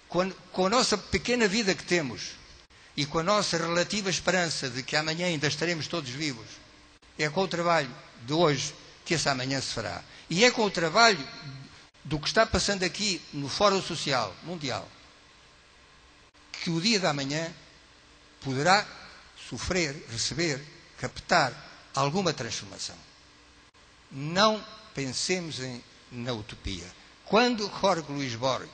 [0.08, 2.30] Com a, nossa pequena vida que temos
[2.96, 6.46] e com a nossa relativa esperança de que amanhã ainda estaremos todos vivos,
[7.18, 7.90] é com o trabalho
[8.22, 8.74] de hoje
[9.04, 10.02] que esse amanhã se fará.
[10.28, 11.24] E é com o trabalho
[12.04, 14.88] do que está passando aqui no Fórum Social Mundial
[16.66, 17.52] que o dia da manhã
[18.40, 18.84] poderá
[19.48, 20.60] sofrer, receber,
[20.98, 21.52] captar
[21.94, 22.96] alguma transformação.
[24.10, 26.86] Não pensemos em, na utopia.
[27.24, 28.70] Quando Jorge Luís Borges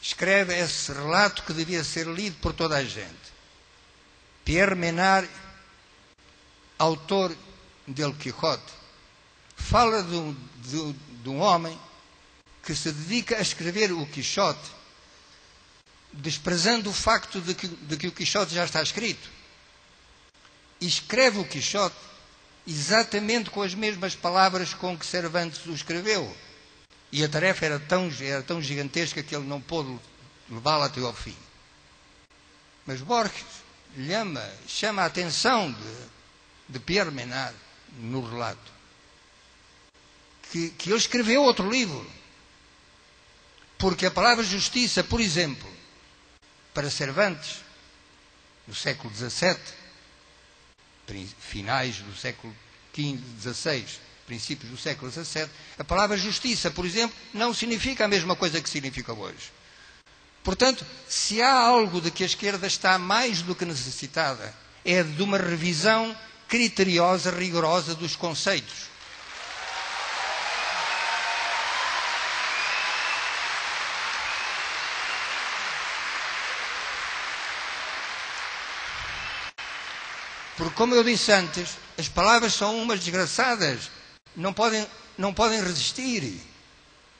[0.00, 3.21] escreve esse relato que devia ser lido por toda a gente,
[4.44, 5.28] Pierre Menard,
[6.78, 7.36] autor
[7.86, 8.72] de El Quijote,
[9.56, 10.92] fala de um, de,
[11.22, 11.78] de um homem
[12.62, 14.70] que se dedica a escrever o Quixote,
[16.12, 19.28] desprezando o facto de que, de que o Quixote já está escrito.
[20.80, 21.96] E escreve o Quixote
[22.66, 26.36] exatamente com as mesmas palavras com que Cervantes o escreveu.
[27.10, 29.98] E a tarefa era tão, era tão gigantesca que ele não pôde
[30.48, 31.36] levá-la até ao fim.
[32.86, 33.61] Mas Borges
[33.96, 35.96] chama, chama a atenção de,
[36.68, 37.56] de Pierre Menard
[37.98, 38.72] no relato
[40.52, 42.06] que, que ele escreveu outro livro.
[43.78, 45.68] Porque a palavra justiça, por exemplo,
[46.74, 47.60] para Cervantes,
[48.68, 49.56] no século XVII,
[51.40, 52.54] finais do século
[52.94, 53.84] XV, XVI,
[54.26, 55.48] princípios do século XVII,
[55.78, 59.50] a palavra justiça, por exemplo, não significa a mesma coisa que significa hoje.
[60.42, 64.52] Portanto, se há algo de que a esquerda está mais do que necessitada,
[64.84, 66.16] é de uma revisão
[66.48, 68.90] criteriosa, rigorosa dos conceitos.
[80.56, 83.90] Porque, como eu disse antes, as palavras são umas desgraçadas,
[84.36, 84.86] não podem,
[85.16, 86.51] não podem resistir.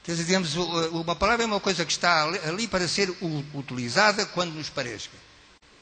[0.05, 3.09] Quer dizer, digamos, uma palavra é uma coisa que está ali para ser
[3.55, 5.09] utilizada quando nos pareça.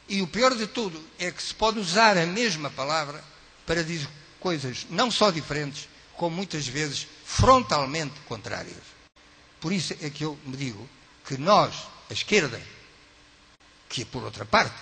[0.09, 3.23] E o pior de tudo é que se pode usar a mesma palavra
[3.65, 8.83] para dizer coisas não só diferentes, como muitas vezes frontalmente contrárias.
[9.61, 10.89] Por isso é que eu me digo
[11.27, 11.75] que nós,
[12.11, 12.61] a esquerda,
[13.89, 14.75] que por outra parte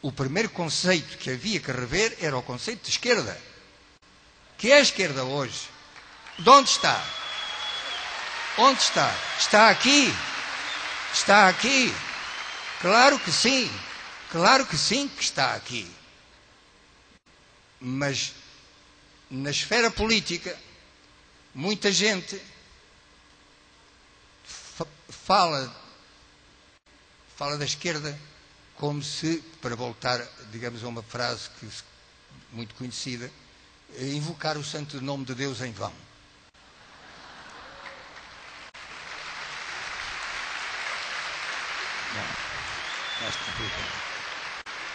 [0.00, 3.38] o primeiro conceito que havia que rever era o conceito de esquerda.
[4.56, 5.68] que é a esquerda hoje,
[6.38, 7.04] de onde está?
[8.58, 9.14] Onde está?
[9.38, 10.12] Está aqui.
[11.14, 11.94] Está aqui.
[12.80, 13.70] Claro que sim.
[14.32, 15.88] Claro que sim que está aqui.
[17.80, 18.34] Mas
[19.30, 20.58] na esfera política,
[21.54, 22.42] muita gente
[25.08, 25.72] fala,
[27.36, 28.18] fala da esquerda
[28.74, 30.20] como se, para voltar,
[30.50, 31.68] digamos, a uma frase que,
[32.52, 33.30] muito conhecida,
[34.00, 36.07] invocar o santo nome de Deus em vão.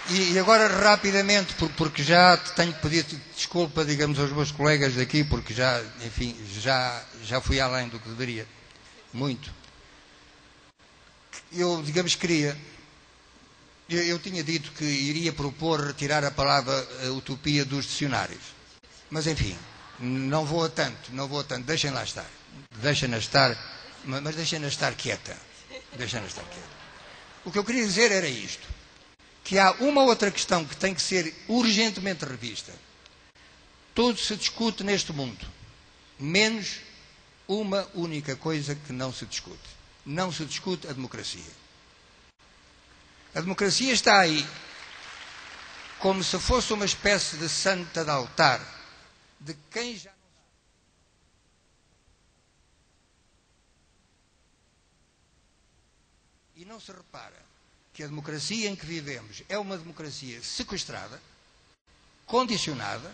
[0.09, 3.05] E, agora rapidamente, porque já tenho que pedir
[3.35, 8.09] desculpa, digamos, aos meus colegas daqui, porque já, enfim, já, já fui além do que
[8.09, 8.45] deveria.
[9.13, 9.49] Muito.
[11.53, 12.57] Eu, digamos, queria.
[13.89, 16.73] Eu, eu tinha dito que iria propor retirar a palavra
[17.05, 18.41] a utopia dos dicionários.
[19.09, 19.57] Mas, enfim,
[19.99, 21.65] não vou a tanto, não vou a tanto.
[21.65, 22.29] Deixem lá estar.
[22.77, 23.55] Deixem-na estar,
[24.03, 25.37] mas deixem-na estar quieta.
[25.95, 26.73] Deixem-na estar quieta.
[27.45, 28.67] O que eu queria dizer era isto:
[29.43, 32.73] que há uma outra questão que tem que ser urgentemente revista.
[33.93, 35.45] Tudo se discute neste mundo,
[36.17, 36.79] menos
[37.47, 39.73] uma única coisa que não se discute.
[40.05, 41.51] Não se discute a democracia.
[43.35, 44.45] A democracia está aí
[45.99, 48.59] como se fosse uma espécie de santa de altar,
[49.39, 50.11] de quem já
[56.55, 57.52] E não se repara
[57.93, 61.21] que a democracia em que vivemos é uma democracia sequestrada,
[62.25, 63.13] condicionada,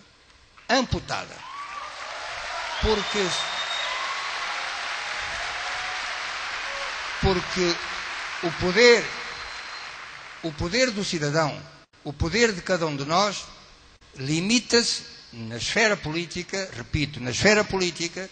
[0.70, 1.36] amputada.
[2.82, 3.20] Porque.
[7.22, 7.76] Porque
[8.44, 9.04] o poder,
[10.44, 11.62] o poder do cidadão,
[12.06, 13.46] o poder de cada um de nós,
[14.16, 15.04] limita-se
[15.34, 18.30] na esfera política, repito, na esfera política,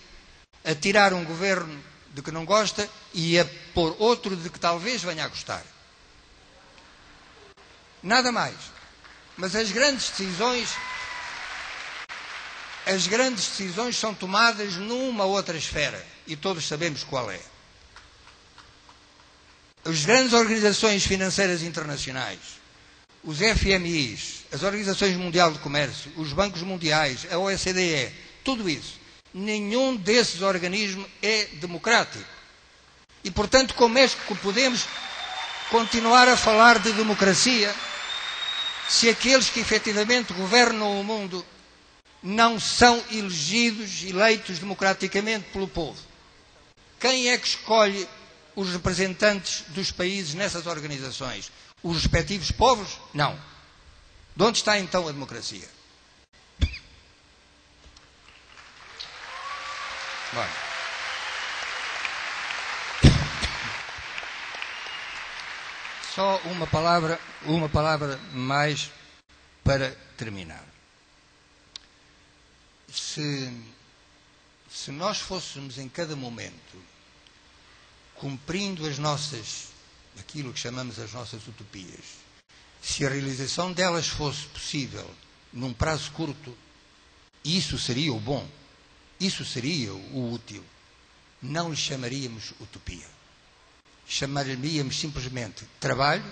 [0.63, 1.83] a tirar um governo
[2.13, 5.63] de que não gosta e a pôr outro de que talvez venha a gostar.
[8.07, 8.55] Nada mais.
[9.35, 10.69] Mas as grandes decisões
[12.85, 17.39] as grandes decisões são tomadas numa outra esfera e todos sabemos qual é.
[19.83, 22.39] As grandes organizações financeiras internacionais,
[23.21, 28.09] os FMIs, as Organizações Mundial de Comércio, os bancos mundiais, a OECDE,
[28.41, 28.97] tudo isso
[29.33, 32.23] nenhum desses organismos é democrático.
[33.23, 34.85] E, portanto, como é que podemos
[35.69, 37.73] continuar a falar de democracia
[38.89, 41.45] se aqueles que efetivamente governam o mundo
[42.23, 45.99] não são elegidos, eleitos democraticamente pelo povo?
[46.99, 48.07] Quem é que escolhe
[48.55, 51.51] os representantes dos países nessas organizações?
[51.83, 52.97] Os respectivos povos?
[53.13, 53.39] Não.
[54.35, 55.67] De onde está então a democracia?
[60.33, 60.66] Vai.
[66.17, 68.89] Só uma palavra, uma palavra mais
[69.63, 70.65] para terminar.
[72.91, 73.53] Se,
[74.67, 76.83] se nós fôssemos em cada momento
[78.15, 79.67] cumprindo as nossas,
[80.19, 82.15] aquilo que chamamos as nossas utopias,
[82.81, 85.07] se a realização delas fosse possível
[85.53, 86.57] num prazo curto,
[87.45, 88.49] isso seria o bom.
[89.19, 90.65] Isso seria o útil.
[91.39, 93.16] Não lhe chamaríamos utopia.
[94.07, 96.23] Chamaríamos simplesmente trabalho,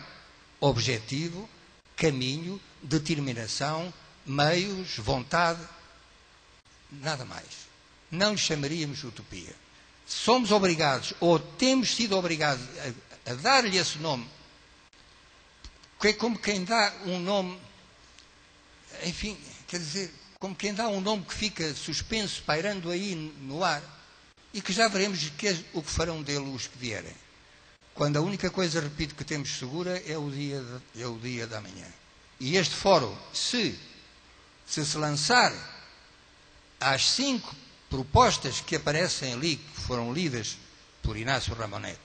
[0.59, 1.49] objetivo,
[1.95, 3.93] caminho, determinação,
[4.25, 5.61] meios, vontade,
[6.91, 7.67] nada mais.
[8.09, 9.53] Não lhe chamaríamos utopia.
[10.05, 12.63] Somos obrigados, ou temos sido obrigados
[13.25, 14.29] a, a dar-lhe esse nome,
[15.99, 17.59] que é como quem dá um nome,
[19.03, 19.37] enfim,
[19.67, 23.81] quer dizer, como quem dá um nome que fica suspenso, pairando aí no ar,
[24.53, 27.24] e que já veremos que é o que farão dele os que vierem.
[27.95, 30.61] Quando a única coisa, repito, que temos segura é o dia,
[30.93, 31.87] de, é o dia da manhã.
[32.39, 33.79] E este fórum, se,
[34.67, 35.53] se se lançar
[36.79, 37.55] às cinco
[37.89, 40.57] propostas que aparecem ali, que foram lidas
[41.01, 41.97] por Inácio Ramonet,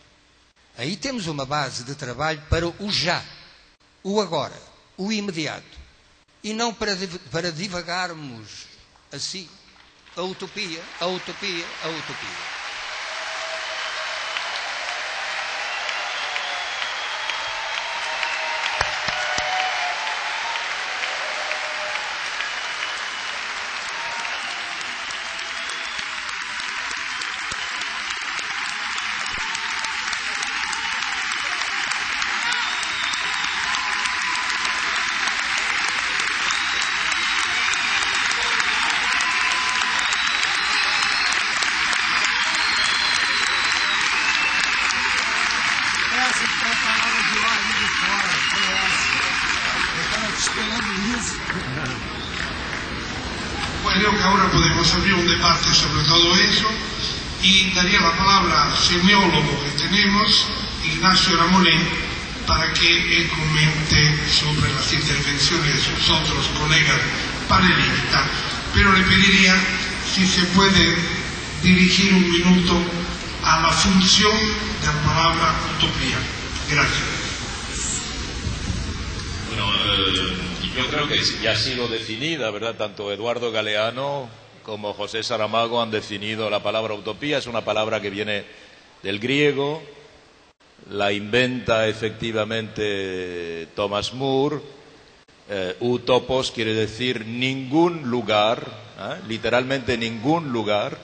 [0.78, 3.24] aí temos uma base de trabalho para o já,
[4.04, 4.56] o agora,
[4.96, 5.80] o imediato
[6.42, 6.92] e não para,
[7.30, 8.66] para divagarmos
[9.12, 9.48] assim
[10.16, 12.59] a utopia, a utopia, a utopia.
[58.90, 60.46] Semiólogo que tenemos,
[60.84, 61.80] Ignacio Ramonet,
[62.44, 67.00] para que él comente sobre las intervenciones de sus otros colegas
[67.48, 68.24] panelistas.
[68.74, 69.54] Pero le pediría
[70.12, 70.96] si se puede
[71.62, 72.82] dirigir un minuto
[73.44, 74.36] a la función
[74.80, 76.18] de la palabra utopía.
[76.68, 77.20] Gracias.
[79.48, 80.36] Bueno, eh,
[80.76, 82.74] yo creo que ya ha sido definida, ¿verdad?
[82.74, 84.28] Tanto Eduardo Galeano
[84.64, 87.38] como José Saramago han definido la palabra utopía.
[87.38, 88.44] Es una palabra que viene
[89.02, 89.82] del griego,
[90.90, 94.58] la inventa efectivamente Thomas Moore.
[95.48, 98.68] Eh, utopos quiere decir ningún lugar,
[98.98, 99.16] ¿eh?
[99.26, 100.96] literalmente ningún lugar,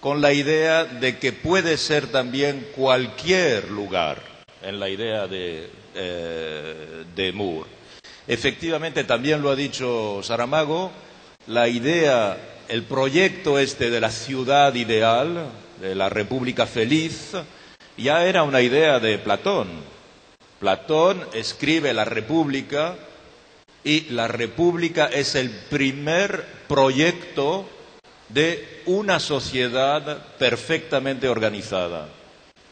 [0.00, 4.22] con la idea de que puede ser también cualquier lugar,
[4.62, 7.68] en la idea de, eh, de Moore.
[8.28, 10.92] Efectivamente, también lo ha dicho Saramago,
[11.48, 12.38] la idea,
[12.68, 17.32] el proyecto este de la ciudad ideal, de la república feliz,
[17.96, 19.68] ya era una idea de Platón.
[20.60, 22.96] Platón escribe la república
[23.82, 27.66] y la república es el primer proyecto
[28.28, 32.08] de una sociedad perfectamente organizada.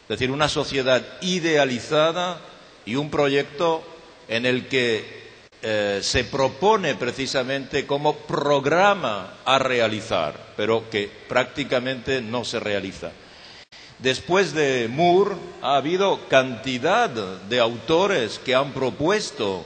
[0.03, 2.41] Es decir, una sociedad idealizada
[2.85, 3.83] y un proyecto
[4.29, 5.23] en el que
[5.63, 13.11] eh, se propone precisamente como programa a realizar, pero que prácticamente no se realiza.
[13.99, 19.65] Después de Moore ha habido cantidad de autores que han propuesto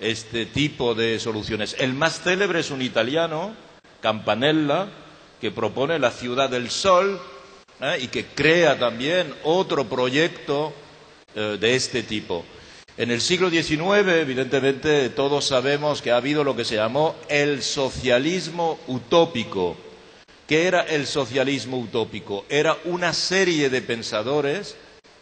[0.00, 1.76] este tipo de soluciones.
[1.78, 3.54] El más célebre es un italiano,
[4.00, 4.88] Campanella,
[5.40, 7.20] que propone la ciudad del sol
[7.80, 7.98] ¿eh?
[8.00, 10.72] y que crea también otro proyecto
[11.36, 12.44] eh, de este tipo.
[12.96, 17.62] En el siglo XIX, evidentemente, todos sabemos que ha habido lo que se llamó el
[17.62, 19.76] socialismo utópico.
[20.52, 22.44] ¿Qué era el socialismo utópico?
[22.50, 24.76] Era una serie de pensadores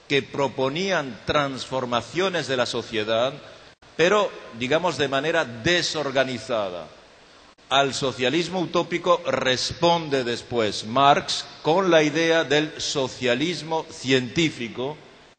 [0.08, 3.32] que proponían transformaciones de la sociedad,
[3.96, 4.28] pero,
[4.58, 6.88] digamos, de manera desorganizada.
[7.68, 14.96] Al socialismo utópico responde después Marx con la idea del socialismo científico,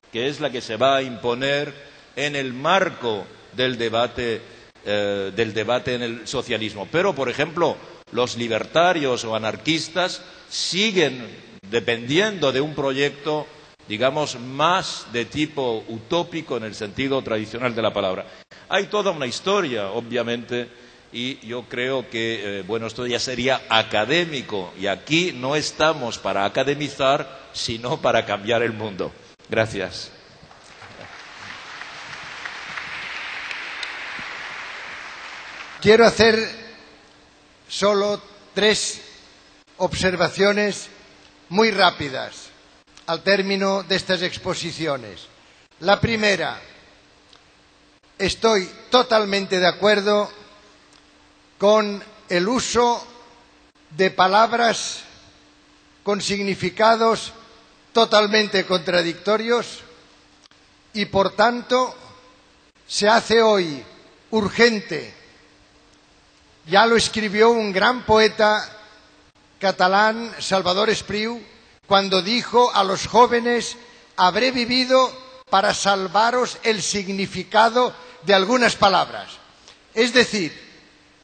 [0.09, 1.73] que es la que se va a imponer
[2.15, 4.41] en el marco del debate,
[4.85, 6.87] eh, del debate en el socialismo.
[6.89, 7.75] Pero, por ejemplo,
[8.11, 11.27] los libertarios o anarquistas siguen
[11.69, 13.47] dependiendo de un proyecto,
[13.87, 18.25] digamos, más de tipo utópico en el sentido tradicional de la palabra.
[18.69, 20.67] Hay toda una historia, obviamente,
[21.13, 26.45] y yo creo que, eh, bueno, esto ya sería académico, y aquí no estamos para
[26.45, 29.11] academizar, sino para cambiar el mundo.
[29.49, 30.11] Gracias.
[35.81, 36.70] Quiero hacer
[37.71, 38.21] solo
[38.53, 38.99] tres
[39.77, 40.89] observaciones
[41.49, 42.49] muy rápidas
[43.07, 45.21] al término de estas exposiciones.
[45.79, 46.59] La primera,
[48.17, 50.29] estoy totalmente de acuerdo
[51.57, 53.07] con el uso
[53.91, 55.03] de palabras
[56.03, 57.31] con significados
[57.93, 59.79] totalmente contradictorios
[60.93, 61.95] y, por tanto,
[62.85, 63.81] se hace hoy
[64.31, 65.20] urgente
[66.65, 68.69] ya lo escribió un gran poeta
[69.59, 71.41] catalán, Salvador Espriu,
[71.87, 73.77] cuando dijo a los jóvenes,
[74.15, 75.11] habré vivido
[75.49, 77.93] para salvaros el significado
[78.23, 79.27] de algunas palabras.
[79.93, 80.57] Es decir,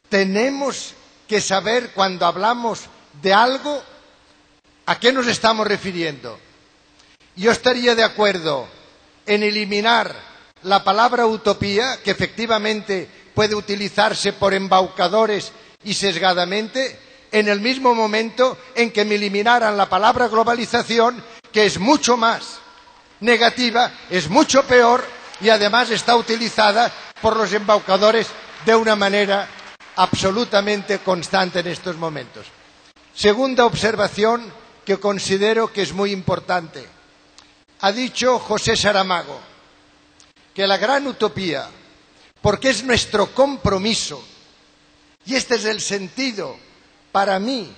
[0.08, 0.94] tenemos
[1.26, 2.82] que saber cuando hablamos
[3.22, 3.82] de algo
[4.86, 6.38] a qué nos estamos refiriendo.
[7.36, 8.66] Yo estaría de acuerdo
[9.26, 10.14] en eliminar
[10.62, 13.08] la palabra utopía, que efectivamente
[13.38, 15.52] puede utilizarse por embaucadores
[15.84, 16.98] y sesgadamente
[17.30, 22.58] en el mismo momento en que me eliminaran la palabra globalización, que es mucho más
[23.20, 25.04] negativa, es mucho peor
[25.40, 26.90] y además está utilizada
[27.22, 28.26] por los embaucadores
[28.66, 29.46] de una manera
[29.94, 32.44] absolutamente constante en estos momentos.
[33.14, 34.52] Segunda observación
[34.84, 36.84] que considero que es muy importante.
[37.82, 39.38] Ha dicho José Saramago
[40.52, 41.70] que la gran utopía
[42.40, 44.22] porque es nuestro compromiso.
[45.24, 46.56] Y este es el sentido,
[47.12, 47.70] para mí,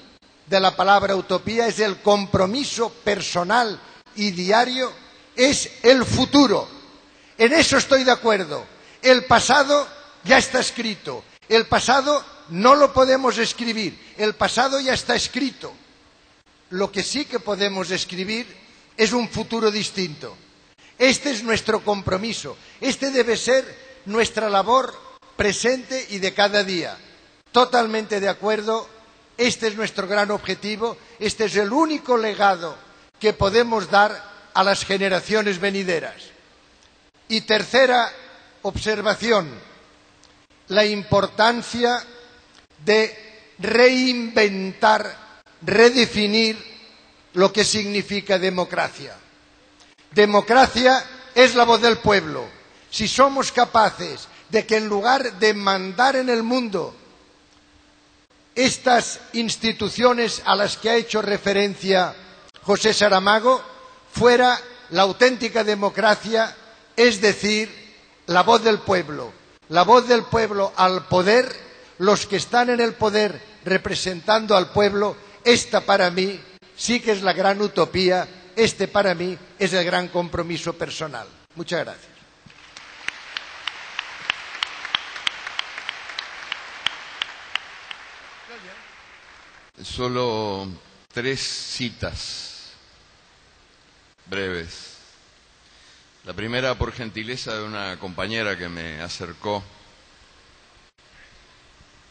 [0.46, 3.80] de la palabra utopía, es el compromiso personal
[4.16, 4.92] y diario,
[5.36, 6.68] es el futuro.
[7.38, 8.66] En eso estoy de acuerdo.
[9.00, 9.88] El pasado
[10.24, 11.24] ya está escrito.
[11.48, 13.98] El pasado no lo podemos escribir.
[14.18, 15.72] El pasado ya está escrito.
[16.70, 18.46] Lo que sí que podemos escribir
[18.96, 20.36] es un futuro distinto.
[20.98, 22.56] Este es nuestro compromiso.
[22.80, 23.64] Este debe ser
[24.06, 24.94] nuestra labor
[25.36, 26.96] presente y de cada día.
[27.52, 28.88] Totalmente de acuerdo,
[29.36, 32.76] este es nuestro gran objetivo, este es el único legado
[33.18, 36.22] que podemos dar a las generaciones venideras.
[37.28, 38.10] Y tercera
[38.62, 39.48] observación,
[40.68, 42.04] la importancia
[42.84, 43.16] de
[43.58, 46.58] reinventar, redefinir
[47.34, 49.16] lo que significa democracia.
[50.10, 51.04] Democracia
[51.34, 52.59] es la voz del pueblo.
[52.90, 56.94] Si somos capaces de que en lugar de mandar en el mundo
[58.54, 62.14] estas instituciones a las que ha hecho referencia
[62.62, 63.62] José Saramago,
[64.12, 64.58] fuera
[64.90, 66.54] la auténtica democracia,
[66.96, 67.70] es decir,
[68.26, 69.32] la voz del pueblo.
[69.68, 71.48] La voz del pueblo al poder,
[71.98, 76.40] los que están en el poder representando al pueblo, esta para mí
[76.76, 78.26] sí que es la gran utopía,
[78.56, 81.26] este para mí es el gran compromiso personal.
[81.54, 82.19] Muchas gracias.
[89.84, 90.68] Solo
[91.12, 92.72] tres citas
[94.26, 94.98] breves.
[96.24, 99.64] La primera por gentileza de una compañera que me acercó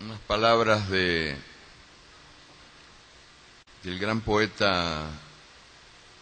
[0.02, 1.38] unas palabras de
[3.84, 5.06] del gran poeta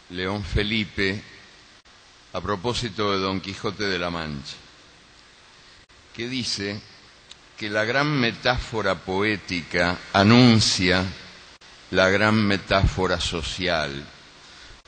[0.10, 1.22] León Felipe
[2.34, 4.56] a propósito de Don Quijote de la Mancha,
[6.14, 6.82] que dice
[7.58, 11.06] que la gran metáfora poética anuncia
[11.92, 14.06] la gran metáfora social,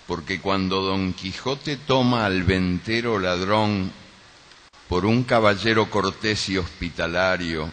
[0.06, 3.92] porque cuando Don Quijote toma al ventero ladrón
[4.90, 7.70] por un caballero cortés y hospitalario,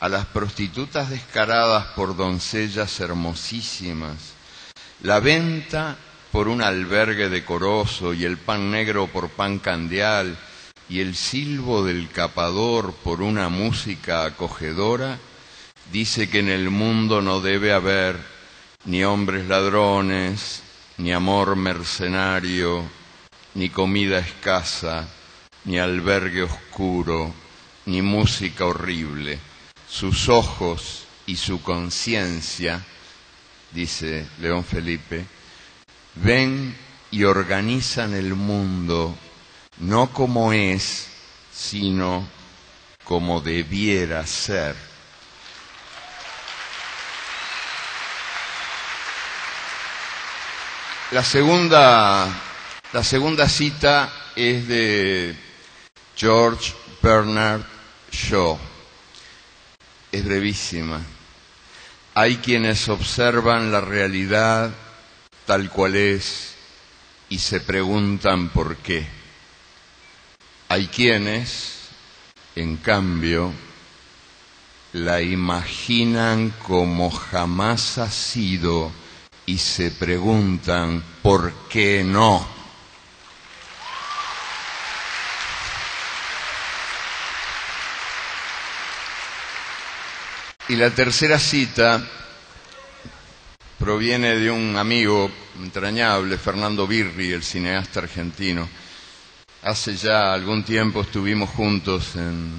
[0.00, 4.34] a las prostitutas descaradas por doncellas hermosísimas,
[5.02, 5.96] la venta
[6.32, 10.36] por un albergue decoroso y el pan negro por pan candeal
[10.88, 15.18] y el silbo del capador por una música acogedora,
[15.92, 18.37] dice que en el mundo no debe haber
[18.84, 20.62] ni hombres ladrones,
[20.96, 22.88] ni amor mercenario,
[23.54, 25.06] ni comida escasa,
[25.64, 27.32] ni albergue oscuro,
[27.86, 29.38] ni música horrible
[29.88, 32.84] sus ojos y su conciencia,
[33.72, 35.24] dice León Felipe,
[36.14, 36.76] ven
[37.10, 39.16] y organizan el mundo
[39.78, 41.08] no como es,
[41.52, 42.28] sino
[43.04, 44.74] como debiera ser.
[51.10, 52.28] La segunda,
[52.92, 55.34] la segunda cita es de
[56.14, 57.62] George Bernard
[58.12, 58.58] Shaw
[60.12, 61.00] es brevísima.
[62.12, 64.70] Hay quienes observan la realidad
[65.46, 66.54] tal cual es
[67.30, 69.06] y se preguntan por qué.
[70.68, 71.88] Hay quienes,
[72.54, 73.54] en cambio,
[74.92, 78.92] la imaginan como jamás ha sido
[79.48, 82.46] y se preguntan por qué no.
[90.68, 92.06] Y la tercera cita
[93.78, 98.68] proviene de un amigo entrañable, Fernando Birri, el cineasta argentino.
[99.62, 102.52] Hace ya algún tiempo estuvimos juntos en,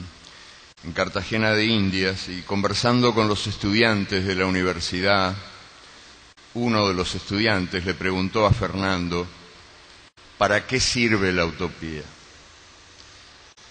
[0.84, 5.36] en Cartagena de Indias y conversando con los estudiantes de la universidad,
[6.60, 9.28] uno de los estudiantes le preguntó a Fernando,
[10.38, 12.04] ¿para qué sirve la utopía?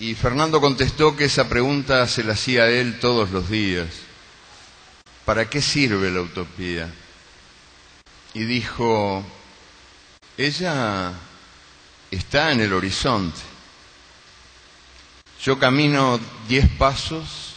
[0.00, 3.88] Y Fernando contestó que esa pregunta se la hacía a él todos los días
[5.28, 6.90] ¿para qué sirve la utopía?
[8.32, 9.22] Y dijo,
[10.38, 11.12] ella
[12.10, 13.38] está en el horizonte.
[15.42, 17.56] Yo camino diez pasos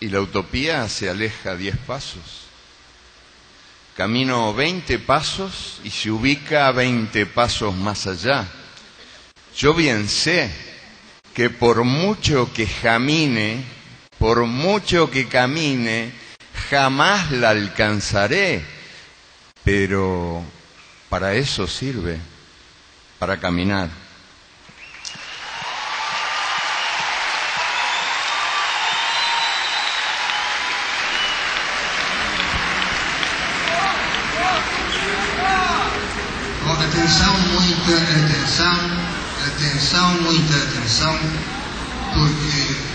[0.00, 2.45] y la utopía se aleja diez pasos.
[3.96, 8.46] Camino veinte pasos y se ubica veinte pasos más allá.
[9.56, 10.50] Yo bien sé
[11.32, 13.64] que por mucho que camine,
[14.18, 16.12] por mucho que camine,
[16.68, 18.62] jamás la alcanzaré,
[19.64, 20.42] pero
[21.08, 22.18] para eso sirve,
[23.18, 23.88] para caminar.
[36.84, 38.76] atenção, muita atenção,
[39.46, 41.18] atenção, muita atenção,
[42.14, 42.86] porque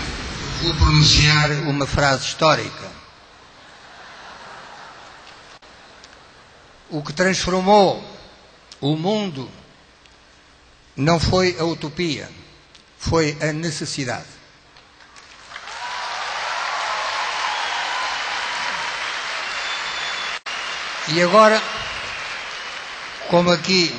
[0.62, 2.90] vou pronunciar uma frase histórica.
[6.90, 8.02] O que transformou
[8.80, 9.50] o mundo
[10.96, 12.30] não foi a utopia,
[12.98, 14.26] foi a necessidade.
[21.08, 21.60] E agora
[23.32, 23.90] como aqui,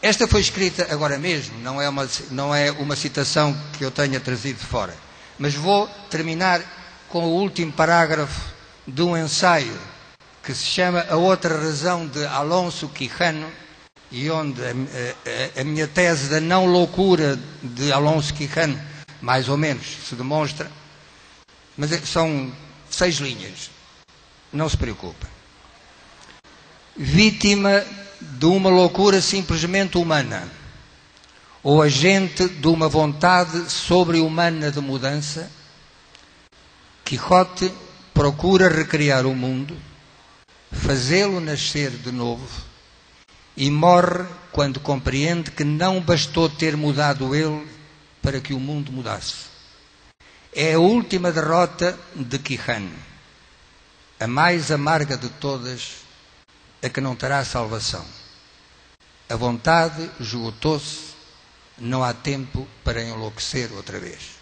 [0.00, 4.20] esta foi escrita agora mesmo, não é uma, não é uma citação que eu tenha
[4.20, 4.94] trazido de fora,
[5.36, 6.62] mas vou terminar
[7.08, 8.40] com o último parágrafo
[8.86, 9.76] de um ensaio
[10.44, 13.50] que se chama A Outra Razão de Alonso Quijano,
[14.12, 14.70] e onde a,
[15.58, 18.80] a, a minha tese da não loucura de Alonso Quijano,
[19.20, 20.70] mais ou menos, se demonstra,
[21.76, 22.52] mas é- são
[22.88, 23.72] seis linhas.
[24.52, 25.26] Não se preocupe.
[26.96, 27.82] Vítima
[28.20, 30.48] de uma loucura simplesmente humana,
[31.62, 35.50] ou agente de uma vontade sobre-humana de mudança,
[37.04, 37.72] Quixote
[38.12, 39.76] procura recriar o mundo,
[40.72, 42.48] fazê-lo nascer de novo,
[43.56, 47.66] e morre quando compreende que não bastou ter mudado ele
[48.22, 49.46] para que o mundo mudasse.
[50.52, 52.90] É a última derrota de Quijano,
[54.18, 56.05] a mais amarga de todas,
[56.82, 58.04] a que não terá salvação.
[59.28, 61.14] A vontade esgotou-se,
[61.78, 64.35] não há tempo para enlouquecer outra vez.